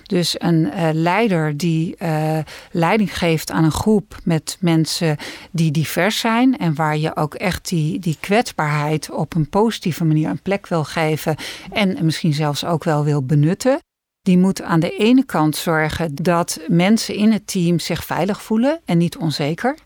Dus 0.09 0.35
een 0.37 0.65
uh, 0.65 0.89
leider 0.93 1.57
die 1.57 1.95
uh, 1.99 2.37
leiding 2.71 3.17
geeft 3.17 3.51
aan 3.51 3.63
een 3.63 3.71
groep 3.71 4.15
met 4.23 4.57
mensen 4.59 5.17
die 5.51 5.71
divers 5.71 6.19
zijn 6.19 6.57
en 6.57 6.75
waar 6.75 6.97
je 6.97 7.15
ook 7.15 7.33
echt 7.33 7.69
die, 7.69 7.99
die 7.99 8.17
kwetsbaarheid 8.19 9.11
op 9.11 9.35
een 9.35 9.49
positieve 9.49 10.05
manier 10.05 10.29
een 10.29 10.41
plek 10.41 10.67
wil 10.67 10.83
geven 10.83 11.35
en 11.71 12.05
misschien 12.05 12.33
zelfs 12.33 12.65
ook 12.65 12.83
wel 12.83 13.03
wil 13.03 13.23
benutten 13.23 13.79
die 14.21 14.37
moet 14.37 14.61
aan 14.61 14.79
de 14.79 14.97
ene 14.97 15.25
kant 15.25 15.55
zorgen 15.55 16.15
dat 16.15 16.59
mensen 16.67 17.15
in 17.15 17.31
het 17.31 17.47
team 17.47 17.79
zich 17.79 18.05
veilig 18.05 18.41
voelen 18.41 18.81
en 18.85 18.97
niet 18.97 19.17
onzeker. 19.17 19.77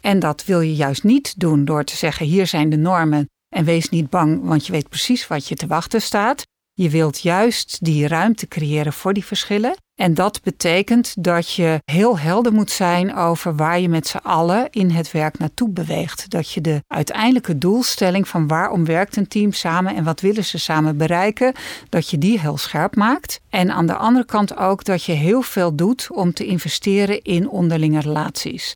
En 0.00 0.18
dat 0.18 0.44
wil 0.44 0.60
je 0.60 0.74
juist 0.74 1.04
niet 1.04 1.40
doen 1.40 1.64
door 1.64 1.84
te 1.84 1.96
zeggen: 1.96 2.26
hier 2.26 2.46
zijn 2.46 2.70
de 2.70 2.76
normen 2.76 3.28
en 3.48 3.64
wees 3.64 3.88
niet 3.88 4.10
bang, 4.10 4.40
want 4.42 4.66
je 4.66 4.72
weet 4.72 4.88
precies 4.88 5.26
wat 5.26 5.48
je 5.48 5.54
te 5.54 5.66
wachten 5.66 6.02
staat. 6.02 6.46
Je 6.80 6.90
wilt 6.90 7.20
juist 7.20 7.84
die 7.84 8.08
ruimte 8.08 8.48
creëren 8.48 8.92
voor 8.92 9.12
die 9.12 9.24
verschillen. 9.24 9.76
En 9.94 10.14
dat 10.14 10.42
betekent 10.42 11.14
dat 11.18 11.52
je 11.52 11.80
heel 11.84 12.18
helder 12.18 12.52
moet 12.52 12.70
zijn 12.70 13.14
over 13.14 13.56
waar 13.56 13.80
je 13.80 13.88
met 13.88 14.06
z'n 14.06 14.16
allen 14.16 14.70
in 14.70 14.90
het 14.90 15.10
werk 15.10 15.38
naartoe 15.38 15.68
beweegt. 15.68 16.30
Dat 16.30 16.52
je 16.52 16.60
de 16.60 16.82
uiteindelijke 16.86 17.58
doelstelling 17.58 18.28
van 18.28 18.46
waarom 18.46 18.84
werkt 18.84 19.16
een 19.16 19.28
team 19.28 19.52
samen 19.52 19.94
en 19.94 20.04
wat 20.04 20.20
willen 20.20 20.44
ze 20.44 20.58
samen 20.58 20.96
bereiken, 20.96 21.54
dat 21.88 22.10
je 22.10 22.18
die 22.18 22.40
heel 22.40 22.56
scherp 22.56 22.96
maakt. 22.96 23.40
En 23.48 23.72
aan 23.72 23.86
de 23.86 23.96
andere 23.96 24.26
kant 24.26 24.56
ook 24.56 24.84
dat 24.84 25.04
je 25.04 25.12
heel 25.12 25.42
veel 25.42 25.74
doet 25.74 26.08
om 26.10 26.32
te 26.32 26.46
investeren 26.46 27.22
in 27.22 27.48
onderlinge 27.48 28.00
relaties. 28.00 28.74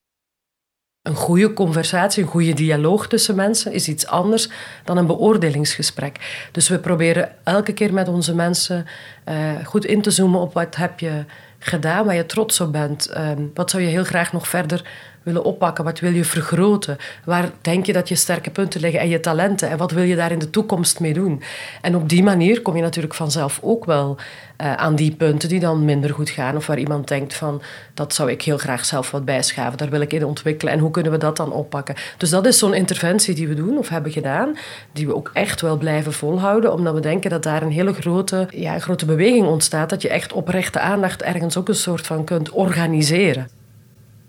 Een 1.02 1.14
goede 1.14 1.52
conversatie, 1.52 2.22
een 2.22 2.28
goede 2.28 2.52
dialoog 2.52 3.08
tussen 3.08 3.34
mensen 3.34 3.72
is 3.72 3.88
iets 3.88 4.06
anders 4.06 4.48
dan 4.84 4.96
een 4.96 5.06
beoordelingsgesprek. 5.06 6.46
Dus 6.52 6.68
we 6.68 6.78
proberen 6.78 7.32
elke 7.44 7.72
keer 7.72 7.92
met 7.92 8.08
onze 8.08 8.34
mensen 8.34 8.86
uh, 9.28 9.64
goed 9.64 9.84
in 9.84 10.02
te 10.02 10.10
zoomen 10.10 10.40
op 10.40 10.54
wat 10.54 10.76
heb 10.76 11.00
je 11.00 11.24
gedaan 11.58 12.04
waar 12.04 12.14
je 12.14 12.26
trots 12.26 12.60
op 12.60 12.72
bent? 12.72 13.06
Ehm, 13.06 13.42
wat 13.54 13.70
zou 13.70 13.82
je 13.82 13.88
heel 13.88 14.04
graag 14.04 14.32
nog 14.32 14.48
verder 14.48 14.90
willen 15.22 15.44
oppakken? 15.44 15.85
Wat 15.85 16.00
wil 16.00 16.12
je 16.12 16.24
vergroten? 16.24 16.96
Waar 17.24 17.50
denk 17.61 17.87
je 17.87 17.92
dat 17.92 18.08
je 18.08 18.14
sterke 18.14 18.50
punten 18.50 18.80
liggen 18.80 19.00
en 19.00 19.08
je 19.08 19.20
talenten? 19.20 19.70
En 19.70 19.78
wat 19.78 19.90
wil 19.90 20.04
je 20.04 20.16
daar 20.16 20.32
in 20.32 20.38
de 20.38 20.50
toekomst 20.50 21.00
mee 21.00 21.12
doen? 21.12 21.42
En 21.80 21.96
op 21.96 22.08
die 22.08 22.22
manier 22.22 22.62
kom 22.62 22.76
je 22.76 22.82
natuurlijk 22.82 23.14
vanzelf 23.14 23.58
ook 23.62 23.85
wel 23.85 24.18
uh, 24.62 24.74
aan 24.74 24.94
die 24.94 25.14
punten 25.14 25.48
die 25.48 25.61
dan 25.61 25.85
minder 25.85 26.11
goed 26.11 26.30
gaan. 26.30 26.56
Of 26.56 26.66
waar 26.66 26.78
iemand 26.78 27.08
denkt 27.08 27.35
van, 27.35 27.62
dat 27.94 28.14
zou 28.14 28.30
ik 28.30 28.42
heel 28.42 28.58
graag 28.58 28.85
zelf 28.85 29.11
wat 29.11 29.24
bijschaven. 29.24 29.78
Daar 29.78 29.90
wil 29.90 30.00
ik 30.00 30.12
in 30.12 30.24
ontwikkelen. 30.24 30.72
En 30.72 30.78
hoe 30.78 30.90
kunnen 30.90 31.12
we 31.12 31.18
dat 31.18 31.37
dan 31.37 31.52
oppakken? 31.52 31.94
Dus 32.16 32.30
dat 32.30 32.46
is 32.46 32.58
zo'n 32.58 32.74
interventie 32.74 33.35
die 33.35 33.48
we 33.48 33.54
doen 33.54 33.78
of 33.78 33.88
hebben 33.88 34.12
gedaan. 34.12 34.56
Die 34.92 35.06
we 35.06 35.14
ook 35.14 35.30
echt 35.32 35.61
wel 35.61 35.76
blijven 35.76 36.12
volhouden. 36.12 36.72
Omdat 36.72 36.94
we 36.94 37.00
denken 37.00 37.30
dat 37.30 37.42
daar 37.42 37.62
een 37.62 37.70
hele 37.70 37.92
grote, 37.92 38.48
ja, 38.50 38.78
grote 38.78 39.06
beweging 39.06 39.46
ontstaat. 39.46 39.90
Dat 39.90 40.02
je 40.02 40.08
echt 40.08 40.32
oprechte 40.32 40.80
aandacht 40.80 41.22
ergens 41.22 41.56
ook 41.56 41.68
een 41.68 41.74
soort 41.74 42.06
van 42.06 42.24
kunt 42.24 42.50
organiseren. 42.50 43.62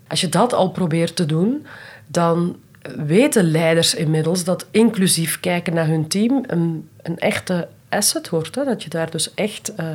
Als 0.08 0.20
je 0.20 0.28
dat 0.28 0.52
al 0.52 0.70
probeert 0.70 1.16
te 1.16 1.26
doen, 1.26 1.66
dan 2.06 2.56
weten 2.96 3.50
leiders 3.50 3.94
inmiddels 3.94 4.44
dat 4.44 4.66
inclusief 4.70 5.40
kijken 5.40 5.74
naar 5.74 5.86
hun 5.86 6.08
team 6.08 6.44
een, 6.46 6.88
een 7.02 7.18
echte 7.18 7.68
asset 7.88 8.28
wordt. 8.28 8.54
Hè? 8.54 8.64
Dat 8.64 8.82
je 8.82 8.90
daar 8.90 9.10
dus 9.10 9.34
echt 9.34 9.72
uh, 9.80 9.86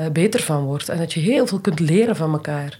uh, 0.00 0.06
beter 0.08 0.42
van 0.42 0.64
wordt. 0.64 0.88
En 0.88 0.98
dat 0.98 1.12
je 1.12 1.20
heel 1.20 1.46
veel 1.46 1.60
kunt 1.60 1.80
leren 1.80 2.16
van 2.16 2.32
elkaar. 2.32 2.78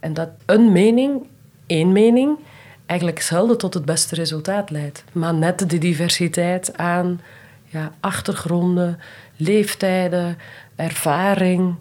En 0.00 0.14
dat 0.14 0.28
een 0.46 0.72
mening, 0.72 1.22
één 1.66 1.92
mening, 1.92 2.38
eigenlijk 2.86 3.20
zelden 3.20 3.58
tot 3.58 3.74
het 3.74 3.84
beste 3.84 4.14
resultaat 4.14 4.70
leidt. 4.70 5.04
Maar 5.12 5.34
net 5.34 5.70
de 5.70 5.78
diversiteit 5.78 6.76
aan 6.76 7.20
ja, 7.64 7.92
achtergronden, 8.00 8.98
leeftijden, 9.36 10.38
ervaring. 10.76 11.74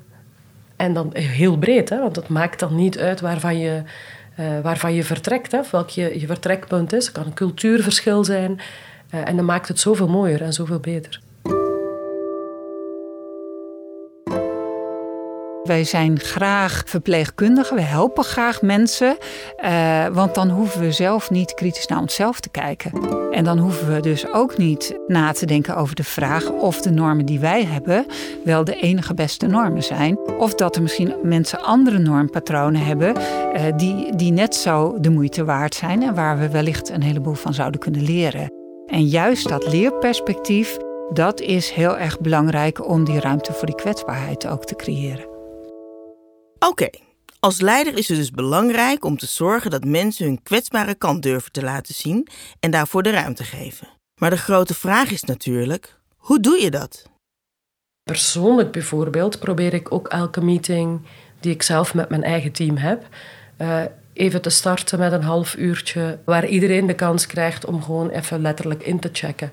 En 0.78 0.94
dan 0.94 1.10
heel 1.14 1.58
breed, 1.58 1.90
hè? 1.90 2.00
want 2.00 2.16
het 2.16 2.28
maakt 2.28 2.60
dan 2.60 2.76
niet 2.76 2.98
uit 2.98 3.22
waarvan 3.22 3.60
je, 3.60 3.82
uh, 4.40 4.60
waarvan 4.62 4.94
je 4.94 5.04
vertrekt. 5.04 5.52
Hè? 5.52 5.60
Welk 5.72 5.90
je, 5.90 6.20
je 6.20 6.28
vertrekpunt 6.28 6.94
is. 6.94 7.06
Het 7.06 7.14
kan 7.14 7.26
een 7.26 7.34
cultuurverschil 7.34 8.24
zijn. 8.24 8.60
en 9.10 9.36
dat 9.36 9.46
maakt 9.46 9.68
het 9.68 9.80
zoveel 9.80 10.08
mooier 10.08 10.42
en 10.42 10.54
zoveel 10.54 10.80
beter. 10.80 11.20
Wij 15.68 15.84
zijn 15.84 16.20
graag 16.20 16.84
verpleegkundigen, 16.86 17.76
we 17.76 17.82
helpen 17.82 18.24
graag 18.24 18.62
mensen, 18.62 19.18
uh, 19.64 20.08
want 20.08 20.36
dan 20.36 20.50
hoeven 20.50 20.82
we 20.82 20.92
zelf 20.92 21.30
niet 21.30 21.54
kritisch 21.54 21.88
naar 21.88 22.00
onszelf 22.00 22.40
te 22.40 22.50
kijken. 22.50 22.92
En 23.32 23.44
dan 23.44 23.58
hoeven 23.58 23.94
we 23.94 24.00
dus 24.00 24.34
ook 24.34 24.58
niet 24.58 24.98
na 25.08 25.32
te 25.32 25.46
denken 25.46 25.76
over 25.76 25.96
de 25.96 26.04
vraag 26.04 26.50
of 26.50 26.82
de 26.82 26.92
normen 26.92 27.26
die 27.26 27.40
wij 27.40 27.66
hebben 27.66 28.06
wel 28.44 28.64
de 28.64 28.76
enige 28.76 29.14
beste 29.14 29.48
normen 29.48 29.84
zijn. 29.84 30.18
Of 30.18 30.54
dat 30.54 30.76
er 30.76 30.82
misschien 30.82 31.16
mensen 31.24 31.62
andere 31.62 31.98
normpatronen 31.98 32.86
hebben 32.86 33.16
uh, 33.18 33.62
die, 33.76 34.16
die 34.16 34.32
net 34.32 34.56
zo 34.56 34.98
de 35.00 35.10
moeite 35.10 35.46
waard 35.46 35.76
zijn 35.76 36.04
en 36.04 36.16
waar 36.16 36.38
we 36.38 36.50
wellicht 36.50 36.90
een 36.90 37.04
heleboel 37.04 37.34
van 37.34 37.54
zouden 37.54 37.80
kunnen 37.80 38.04
leren. 38.04 38.52
En 38.88 39.06
juist 39.06 39.50
dat 39.50 39.72
leerperspectief, 39.72 40.78
dat 41.14 41.40
is 41.40 41.70
heel 41.70 41.98
erg 41.98 42.20
belangrijk 42.20 42.90
om 42.90 43.04
die 43.04 43.20
ruimte 43.20 43.54
voor 43.54 43.66
die 43.66 43.76
kwetsbaarheid 43.76 44.48
ook 44.48 44.66
te 44.66 44.76
creëren. 44.76 45.37
Oké, 46.60 46.90
als 47.40 47.62
leider 47.62 47.98
is 47.98 48.08
het 48.08 48.18
dus 48.18 48.32
belangrijk 48.32 49.06
om 49.06 49.18
te 49.18 49.26
zorgen 49.26 49.72
dat 49.72 49.84
mensen 49.84 50.26
hun 50.26 50.44
kwetsbare 50.44 50.96
kant 50.96 51.24
durven 51.24 51.52
te 51.52 51.62
laten 51.62 51.94
zien 51.94 52.28
en 52.60 52.72
daarvoor 52.72 53.04
de 53.04 53.10
ruimte 53.10 53.44
geven. 53.44 53.88
Maar 54.16 54.30
de 54.30 54.38
grote 54.38 54.74
vraag 54.74 55.12
is 55.12 55.24
natuurlijk: 55.24 55.98
hoe 56.18 56.40
doe 56.40 56.62
je 56.62 56.72
dat? 56.72 57.10
Persoonlijk 58.04 58.72
bijvoorbeeld 58.72 59.40
probeer 59.40 59.74
ik 59.74 59.92
ook 59.92 60.08
elke 60.08 60.42
meeting 60.42 61.02
die 61.40 61.54
ik 61.54 61.62
zelf 61.62 61.94
met 61.94 62.10
mijn 62.10 62.24
eigen 62.24 62.52
team 62.52 62.78
heb, 62.78 63.08
uh, 63.62 63.82
even 64.14 64.42
te 64.42 64.50
starten 64.50 65.00
met 65.00 65.12
een 65.12 65.24
half 65.24 65.56
uurtje 65.56 66.20
waar 66.26 66.48
iedereen 66.48 66.88
de 66.88 66.96
kans 66.96 67.28
krijgt 67.28 67.66
om 67.66 67.84
gewoon 67.84 68.10
even 68.10 68.42
letterlijk 68.42 68.84
in 68.84 69.00
te 69.00 69.10
checken. 69.12 69.52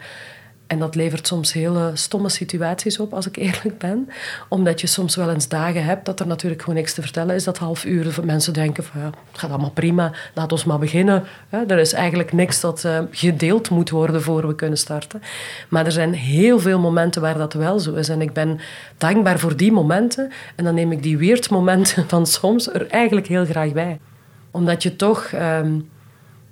En 0.67 0.79
dat 0.79 0.95
levert 0.95 1.27
soms 1.27 1.53
hele 1.53 1.91
stomme 1.95 2.29
situaties 2.29 2.99
op, 2.99 3.15
als 3.15 3.27
ik 3.27 3.37
eerlijk 3.37 3.79
ben. 3.79 4.09
Omdat 4.49 4.81
je 4.81 4.87
soms 4.87 5.17
wel 5.17 5.31
eens 5.31 5.49
dagen 5.49 5.85
hebt 5.85 6.05
dat 6.05 6.21
er 6.21 6.27
natuurlijk 6.27 6.61
gewoon 6.63 6.77
niks 6.77 6.95
te 6.95 7.03
vertellen 7.03 7.35
is. 7.35 7.45
Dat 7.45 7.59
half 7.59 7.85
uur 7.85 8.19
mensen 8.23 8.53
denken 8.53 8.85
van 8.85 9.01
ja, 9.01 9.07
het 9.07 9.39
gaat 9.39 9.51
allemaal 9.51 9.71
prima, 9.71 10.13
laat 10.35 10.53
ons 10.53 10.65
maar 10.65 10.79
beginnen. 10.79 11.25
er 11.51 11.79
is 11.79 11.93
eigenlijk 11.93 12.33
niks 12.33 12.61
dat 12.61 12.85
uh, 12.85 12.99
gedeeld 13.11 13.71
moet 13.71 13.91
worden 13.91 14.23
voor 14.23 14.47
we 14.47 14.55
kunnen 14.55 14.79
starten. 14.79 15.23
Maar 15.69 15.87
er 15.87 15.93
zijn 15.93 16.15
heel 16.15 16.59
veel 16.59 16.79
momenten 16.79 17.23
waar 17.23 17.39
dat 17.39 17.53
wel 17.53 17.79
zo 17.79 17.95
is. 17.95 18.09
En 18.09 18.21
ik 18.21 18.33
ben 18.33 18.61
dankbaar 18.99 19.39
voor 19.39 19.57
die 19.57 19.73
momenten. 19.73 20.31
En 20.57 20.65
dan 20.65 20.75
neem 20.75 20.93
ik 20.93 21.03
die 21.03 21.19
weird 21.19 21.51
momenten 21.51 22.09
van 22.15 22.27
soms 22.27 22.73
er 22.73 22.87
eigenlijk 22.87 23.27
heel 23.27 23.45
graag 23.45 23.73
bij. 23.73 23.99
Omdat 24.51 24.83
je 24.83 24.97
toch 24.97 25.33
um, 25.35 25.89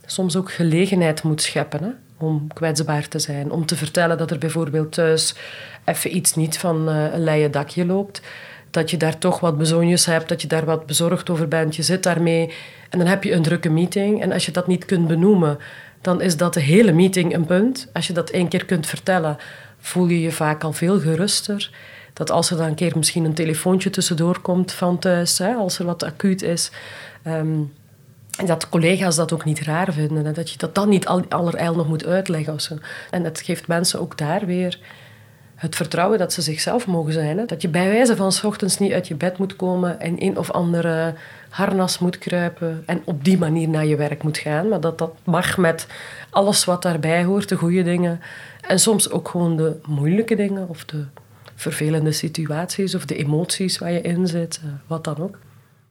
soms 0.06 0.36
ook 0.36 0.52
gelegenheid 0.52 1.22
moet 1.22 1.42
scheppen. 1.42 1.98
Om 2.22 2.46
kwetsbaar 2.52 3.08
te 3.08 3.18
zijn. 3.18 3.50
Om 3.50 3.66
te 3.66 3.76
vertellen 3.76 4.18
dat 4.18 4.30
er 4.30 4.38
bijvoorbeeld 4.38 4.92
thuis 4.92 5.34
even 5.84 6.16
iets 6.16 6.34
niet 6.34 6.58
van 6.58 6.88
uh, 6.88 7.12
een 7.12 7.24
leien 7.24 7.50
dakje 7.50 7.86
loopt. 7.86 8.22
Dat 8.70 8.90
je 8.90 8.96
daar 8.96 9.18
toch 9.18 9.40
wat 9.40 9.58
bezonjes 9.58 10.06
hebt, 10.06 10.28
dat 10.28 10.42
je 10.42 10.48
daar 10.48 10.64
wat 10.64 10.86
bezorgd 10.86 11.30
over 11.30 11.48
bent. 11.48 11.76
Je 11.76 11.82
zit 11.82 12.02
daarmee 12.02 12.52
en 12.90 12.98
dan 12.98 13.08
heb 13.08 13.24
je 13.24 13.32
een 13.32 13.42
drukke 13.42 13.68
meeting. 13.70 14.22
En 14.22 14.32
als 14.32 14.46
je 14.46 14.52
dat 14.52 14.66
niet 14.66 14.84
kunt 14.84 15.06
benoemen, 15.06 15.58
dan 16.00 16.20
is 16.20 16.36
dat 16.36 16.54
de 16.54 16.60
hele 16.60 16.92
meeting 16.92 17.34
een 17.34 17.46
punt. 17.46 17.88
Als 17.92 18.06
je 18.06 18.12
dat 18.12 18.30
één 18.30 18.48
keer 18.48 18.64
kunt 18.64 18.86
vertellen, 18.86 19.36
voel 19.78 20.06
je 20.06 20.20
je 20.20 20.32
vaak 20.32 20.64
al 20.64 20.72
veel 20.72 21.00
geruster. 21.00 21.70
Dat 22.12 22.30
als 22.30 22.50
er 22.50 22.56
dan 22.56 22.66
een 22.66 22.74
keer 22.74 22.92
misschien 22.96 23.24
een 23.24 23.34
telefoontje 23.34 23.90
tussendoor 23.90 24.40
komt 24.40 24.72
van 24.72 24.98
thuis, 24.98 25.38
hè, 25.38 25.54
als 25.54 25.78
er 25.78 25.84
wat 25.84 26.04
acuut 26.04 26.42
is... 26.42 26.70
Um, 27.26 27.72
en 28.38 28.46
dat 28.46 28.68
collega's 28.68 29.16
dat 29.16 29.32
ook 29.32 29.44
niet 29.44 29.60
raar 29.60 29.92
vinden. 29.92 30.26
En 30.26 30.32
dat 30.32 30.50
je 30.50 30.58
dat 30.58 30.74
dan 30.74 30.88
niet 30.88 31.06
al, 31.06 31.24
allerijl 31.28 31.74
nog 31.74 31.88
moet 31.88 32.06
uitleggen. 32.06 32.80
En 33.10 33.24
het 33.24 33.40
geeft 33.40 33.66
mensen 33.66 34.00
ook 34.00 34.18
daar 34.18 34.46
weer 34.46 34.78
het 35.54 35.76
vertrouwen 35.76 36.18
dat 36.18 36.32
ze 36.32 36.42
zichzelf 36.42 36.86
mogen 36.86 37.12
zijn. 37.12 37.46
Dat 37.46 37.62
je 37.62 37.68
bij 37.68 37.88
wijze 37.88 38.16
van 38.16 38.32
s 38.32 38.44
ochtends 38.44 38.78
niet 38.78 38.92
uit 38.92 39.08
je 39.08 39.14
bed 39.14 39.38
moet 39.38 39.56
komen 39.56 40.00
en 40.00 40.22
een 40.22 40.38
of 40.38 40.50
andere 40.50 41.14
harnas 41.48 41.98
moet 41.98 42.18
kruipen 42.18 42.82
en 42.86 43.02
op 43.04 43.24
die 43.24 43.38
manier 43.38 43.68
naar 43.68 43.86
je 43.86 43.96
werk 43.96 44.22
moet 44.22 44.38
gaan. 44.38 44.68
Maar 44.68 44.80
dat 44.80 44.98
dat 44.98 45.12
mag 45.24 45.56
met 45.56 45.86
alles 46.30 46.64
wat 46.64 46.82
daarbij 46.82 47.24
hoort, 47.24 47.48
de 47.48 47.56
goede 47.56 47.82
dingen. 47.82 48.20
En 48.60 48.78
soms 48.78 49.10
ook 49.10 49.28
gewoon 49.28 49.56
de 49.56 49.76
moeilijke 49.86 50.36
dingen 50.36 50.68
of 50.68 50.84
de 50.84 51.04
vervelende 51.54 52.12
situaties 52.12 52.94
of 52.94 53.04
de 53.04 53.16
emoties 53.16 53.78
waar 53.78 53.92
je 53.92 54.00
in 54.00 54.26
zit, 54.26 54.60
eh, 54.64 54.70
wat 54.86 55.04
dan 55.04 55.18
ook. 55.18 55.38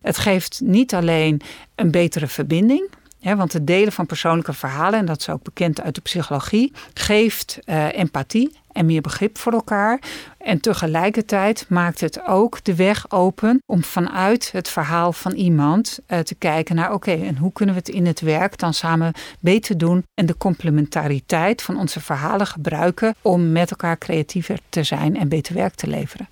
Het 0.01 0.17
geeft 0.17 0.61
niet 0.63 0.93
alleen 0.93 1.41
een 1.75 1.91
betere 1.91 2.27
verbinding. 2.27 2.89
want 3.19 3.53
het 3.53 3.67
delen 3.67 3.93
van 3.93 4.05
persoonlijke 4.05 4.53
verhalen, 4.53 4.99
en 4.99 5.05
dat 5.05 5.19
is 5.19 5.29
ook 5.29 5.43
bekend 5.43 5.81
uit 5.81 5.95
de 5.95 6.01
psychologie, 6.01 6.73
geeft 6.93 7.59
uh, 7.65 7.97
empathie 7.97 8.59
en 8.71 8.85
meer 8.85 9.01
begrip 9.01 9.37
voor 9.37 9.53
elkaar. 9.53 9.99
En 10.37 10.59
tegelijkertijd 10.59 11.65
maakt 11.69 11.99
het 11.99 12.25
ook 12.27 12.63
de 12.63 12.75
weg 12.75 13.11
open 13.11 13.63
om 13.65 13.83
vanuit 13.83 14.51
het 14.51 14.69
verhaal 14.69 15.13
van 15.13 15.31
iemand 15.31 15.99
uh, 16.07 16.19
te 16.19 16.35
kijken 16.35 16.75
naar: 16.75 16.93
oké, 16.93 17.11
en 17.11 17.37
hoe 17.37 17.53
kunnen 17.53 17.75
we 17.75 17.81
het 17.81 17.89
in 17.89 18.05
het 18.05 18.19
werk 18.19 18.57
dan 18.57 18.73
samen 18.73 19.13
beter 19.39 19.77
doen 19.77 20.03
en 20.13 20.25
de 20.25 20.37
complementariteit 20.37 21.61
van 21.61 21.77
onze 21.77 21.99
verhalen 21.99 22.47
gebruiken 22.47 23.15
om 23.21 23.51
met 23.51 23.71
elkaar 23.71 23.97
creatiever 23.97 24.59
te 24.69 24.83
zijn 24.83 25.17
en 25.17 25.29
beter 25.29 25.55
werk 25.55 25.75
te 25.75 25.87
leveren. 25.87 26.27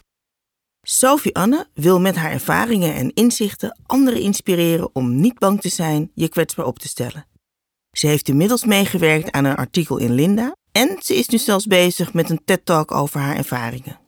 Sophie 0.91 1.35
Anne 1.35 1.67
wil 1.73 1.99
met 1.99 2.15
haar 2.15 2.31
ervaringen 2.31 2.95
en 2.95 3.13
inzichten 3.13 3.77
anderen 3.85 4.21
inspireren 4.21 4.89
om 4.93 5.19
niet 5.19 5.39
bang 5.39 5.61
te 5.61 5.69
zijn 5.69 6.11
je 6.13 6.29
kwetsbaar 6.29 6.65
op 6.65 6.79
te 6.79 6.87
stellen. 6.87 7.25
Ze 7.91 8.07
heeft 8.07 8.27
inmiddels 8.27 8.65
meegewerkt 8.65 9.31
aan 9.31 9.45
een 9.45 9.55
artikel 9.55 9.97
in 9.97 10.13
Linda 10.13 10.55
en 10.71 10.97
ze 10.99 11.15
is 11.15 11.27
nu 11.27 11.37
zelfs 11.37 11.65
bezig 11.65 12.13
met 12.13 12.29
een 12.29 12.41
TED-talk 12.45 12.91
over 12.91 13.19
haar 13.19 13.35
ervaringen. 13.35 13.99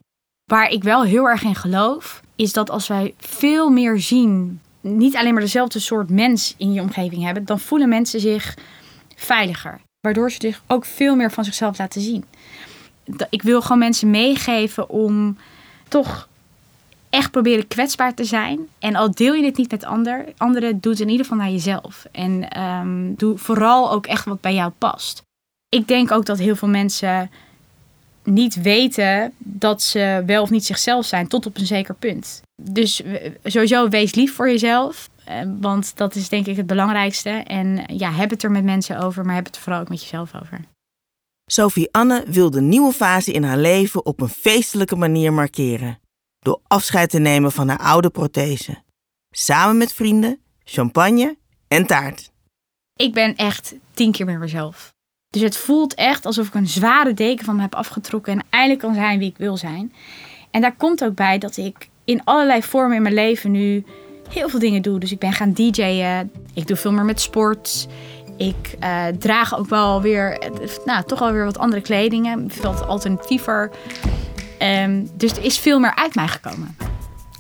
Waar 0.46 0.70
ik 0.70 0.84
wel 0.84 1.04
heel 1.04 1.26
erg 1.26 1.44
in 1.44 1.56
geloof, 1.56 2.22
is 2.36 2.54
dat 2.54 2.70
als 2.70 2.88
wij 2.88 3.14
veel 3.18 3.70
meer 3.70 4.00
zien, 4.00 4.62
niet 4.82 5.16
alleen 5.16 5.34
maar 5.34 5.44
dezelfde 5.44 5.80
soort 5.80 6.10
mens 6.10 6.56
in 6.58 6.74
je 6.74 6.82
omgeving 6.82 7.24
hebben, 7.24 7.46
dan 7.46 7.60
voelen 7.60 7.90
mensen 7.90 8.20
zich 8.20 8.58
veiliger. 9.16 9.82
Waardoor 10.00 10.32
ze 10.32 10.38
zich 10.40 10.64
ook 10.68 10.86
veel 10.86 11.16
meer 11.16 11.32
van 11.32 11.44
zichzelf 11.44 11.78
laten 11.78 12.02
zien. 12.02 12.26
Ik 13.30 13.42
wil 13.42 13.62
gewoon 13.62 13.80
mensen 13.80 14.10
meegeven 14.10 14.90
om 14.90 15.38
toch 15.88 16.30
echt 17.12 17.32
proberen 17.32 17.68
kwetsbaar 17.68 18.14
te 18.14 18.24
zijn. 18.24 18.60
En 18.80 18.96
al 18.96 19.12
deel 19.12 19.34
je 19.34 19.42
dit 19.42 19.58
niet 19.58 19.72
met 19.72 19.84
ander, 19.84 20.26
anderen, 20.38 20.80
doe 20.80 20.92
het 20.92 21.02
in 21.02 21.10
ieder 21.10 21.26
geval 21.26 21.40
naar 21.40 21.52
jezelf. 21.52 22.06
En 22.12 22.62
um, 22.62 23.16
doe 23.16 23.38
vooral 23.38 23.92
ook 23.92 24.06
echt 24.06 24.26
wat 24.26 24.42
bij 24.42 24.54
jou 24.54 24.72
past. 24.78 25.24
Ik 25.70 25.88
denk 25.88 26.12
ook 26.12 26.26
dat 26.26 26.38
heel 26.38 26.56
veel 26.56 26.68
mensen 26.68 27.30
niet 28.24 28.62
weten 28.62 29.34
dat 29.38 29.82
ze 29.82 30.24
wel 30.26 30.42
of 30.42 30.50
niet 30.50 30.66
zichzelf 30.66 31.06
zijn, 31.06 31.28
tot 31.28 31.46
op 31.46 31.58
een 31.58 31.66
zeker 31.66 31.96
punt. 31.96 32.42
Dus 32.62 33.02
sowieso 33.44 33.90
wees 33.90 34.16
lief 34.16 34.36
voor 34.36 34.50
jezelf. 34.50 35.10
Eh, 35.24 35.36
want 35.60 35.98
dat 35.98 36.16
is 36.16 36.30
denk 36.30 36.46
ik 36.46 36.58
het 36.58 36.68
belangrijkste. 36.68 37.30
En 37.30 37.84
ja, 37.88 38.12
heb 38.12 38.30
het 38.30 38.44
er 38.44 38.52
met 38.52 38.64
mensen 38.64 39.00
over, 39.00 39.26
maar 39.26 39.36
heb 39.36 39.46
het 39.46 39.56
er 39.56 39.62
vooral 39.62 39.82
ook 39.82 39.90
met 39.90 40.02
jezelf 40.02 40.36
over. 40.36 40.60
Sophie 41.46 41.88
Anne 41.92 42.24
wil 42.28 42.50
de 42.50 42.62
nieuwe 42.62 42.94
fase 42.94 43.32
in 43.32 43.44
haar 43.44 43.58
leven 43.58 44.06
op 44.06 44.22
een 44.22 44.30
feestelijke 44.30 44.96
manier 44.96 45.34
markeren 45.34 46.00
door 46.42 46.60
afscheid 46.68 47.10
te 47.10 47.20
nemen 47.20 47.52
van 47.52 47.70
haar 47.70 47.80
oude 47.80 48.10
prothese. 48.10 48.84
Samen 49.30 49.78
met 49.78 49.94
vrienden, 49.94 50.40
champagne 50.64 51.38
en 51.68 51.86
taart. 51.86 52.32
Ik 52.96 53.14
ben 53.14 53.36
echt 53.36 53.76
tien 53.94 54.12
keer 54.12 54.26
meer 54.26 54.40
mezelf. 54.40 54.94
Dus 55.30 55.42
het 55.42 55.58
voelt 55.58 55.94
echt 55.94 56.26
alsof 56.26 56.48
ik 56.48 56.54
een 56.54 56.68
zware 56.68 57.14
deken 57.14 57.46
van 57.46 57.56
me 57.56 57.62
heb 57.62 57.76
afgetrokken 57.76 58.34
en 58.34 58.46
eindelijk 58.50 58.80
kan 58.80 58.94
zijn 58.94 59.20
wie 59.20 59.30
ik 59.30 59.38
wil 59.38 59.58
zijn. 59.58 59.94
En 60.52 60.62
daar 60.62 60.76
komt 60.76 61.04
ook 61.04 61.16
bij 61.16 61.38
dat 61.38 61.58
ik 61.58 61.90
in 62.04 62.24
allerlei 62.24 62.64
vormen 62.64 62.96
in 62.96 63.02
mijn 63.02 63.14
leven 63.14 63.52
nu 63.52 63.86
heel 64.30 64.50
veel 64.50 64.60
dingen 64.60 64.82
doe. 64.82 65.00
Dus 65.00 65.12
ik 65.12 65.20
ben 65.20 65.34
gaan 65.34 65.54
DJ'en, 65.54 66.32
ik 66.54 66.68
doe 66.68 66.78
veel 66.78 66.92
meer 66.92 67.06
met 67.06 67.22
sport. 67.22 67.88
Ik 68.38 68.76
uh, 68.84 69.08
draag 69.08 69.58
ook 69.58 69.70
wel 69.70 70.02
weer, 70.02 70.50
nou, 70.86 71.04
toch 71.04 71.20
wel 71.20 71.32
weer 71.32 71.46
wat 71.46 71.58
andere 71.58 71.82
kledingen, 71.82 72.50
veel 72.50 72.74
alternatiever. 72.74 73.72
Um, 74.62 75.10
dus 75.14 75.32
er 75.32 75.44
is 75.44 75.60
veel 75.60 75.80
meer 75.80 75.96
uit 75.96 76.16
mij 76.16 76.28
gekomen. 76.28 76.76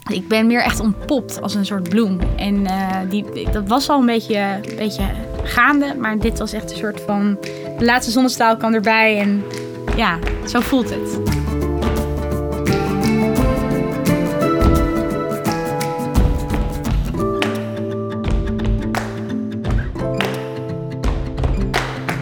Ik 0.10 0.28
ben 0.28 0.48
meer 0.48 0.62
echt 0.62 0.80
ontpopt 0.80 1.42
als 1.42 1.56
een 1.56 1.66
soort 1.66 1.90
bloem. 1.90 2.20
En 2.36 2.56
uh, 2.56 2.98
die, 3.10 3.50
dat 3.52 3.68
was 3.68 3.90
al 3.90 4.00
een 4.00 4.06
beetje, 4.06 4.38
een 4.38 4.76
beetje 4.76 5.04
gaande, 5.44 5.96
maar 6.00 6.20
dit 6.20 6.40
was 6.40 6.54
echt 6.54 6.72
een 6.72 6.78
soort 6.78 7.02
van. 7.02 7.38
De 7.78 7.86
laatste 7.86 8.12
zonnestraal 8.12 8.58
kwam 8.58 8.74
erbij 8.74 9.20
en 9.20 9.44
ja, 9.96 10.20
zo 10.48 10.60
voelt 10.60 10.90
het. 10.90 11.20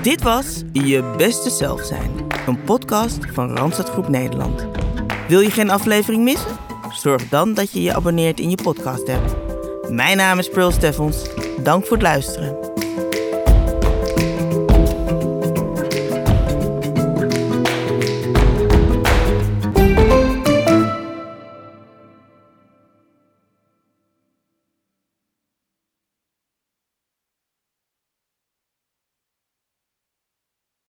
Dit 0.02 0.22
was 0.22 0.64
Je 0.72 1.14
Beste 1.18 1.50
Zelf 1.50 1.82
Zijn, 1.82 2.12
een 2.48 2.64
podcast 2.64 3.18
van 3.34 3.58
Randstad 3.58 3.90
Groep 3.90 4.08
Nederland. 4.08 4.69
Wil 5.30 5.40
je 5.40 5.52
geen 5.52 5.70
aflevering 5.70 6.24
missen? 6.24 6.58
Zorg 6.92 7.30
dan 7.30 7.54
dat 7.54 7.72
je 7.72 7.82
je 7.82 7.94
abonneert 7.94 8.40
in 8.40 8.50
je 8.50 8.58
podcast 8.64 9.10
app. 9.10 9.38
Mijn 9.90 10.18
naam 10.18 10.40
is 10.40 10.50
Pearl 10.50 10.72
Steffens. 10.72 11.18
Dank 11.64 11.86
voor 11.86 11.98
het 11.98 12.06
luisteren. 12.06 12.59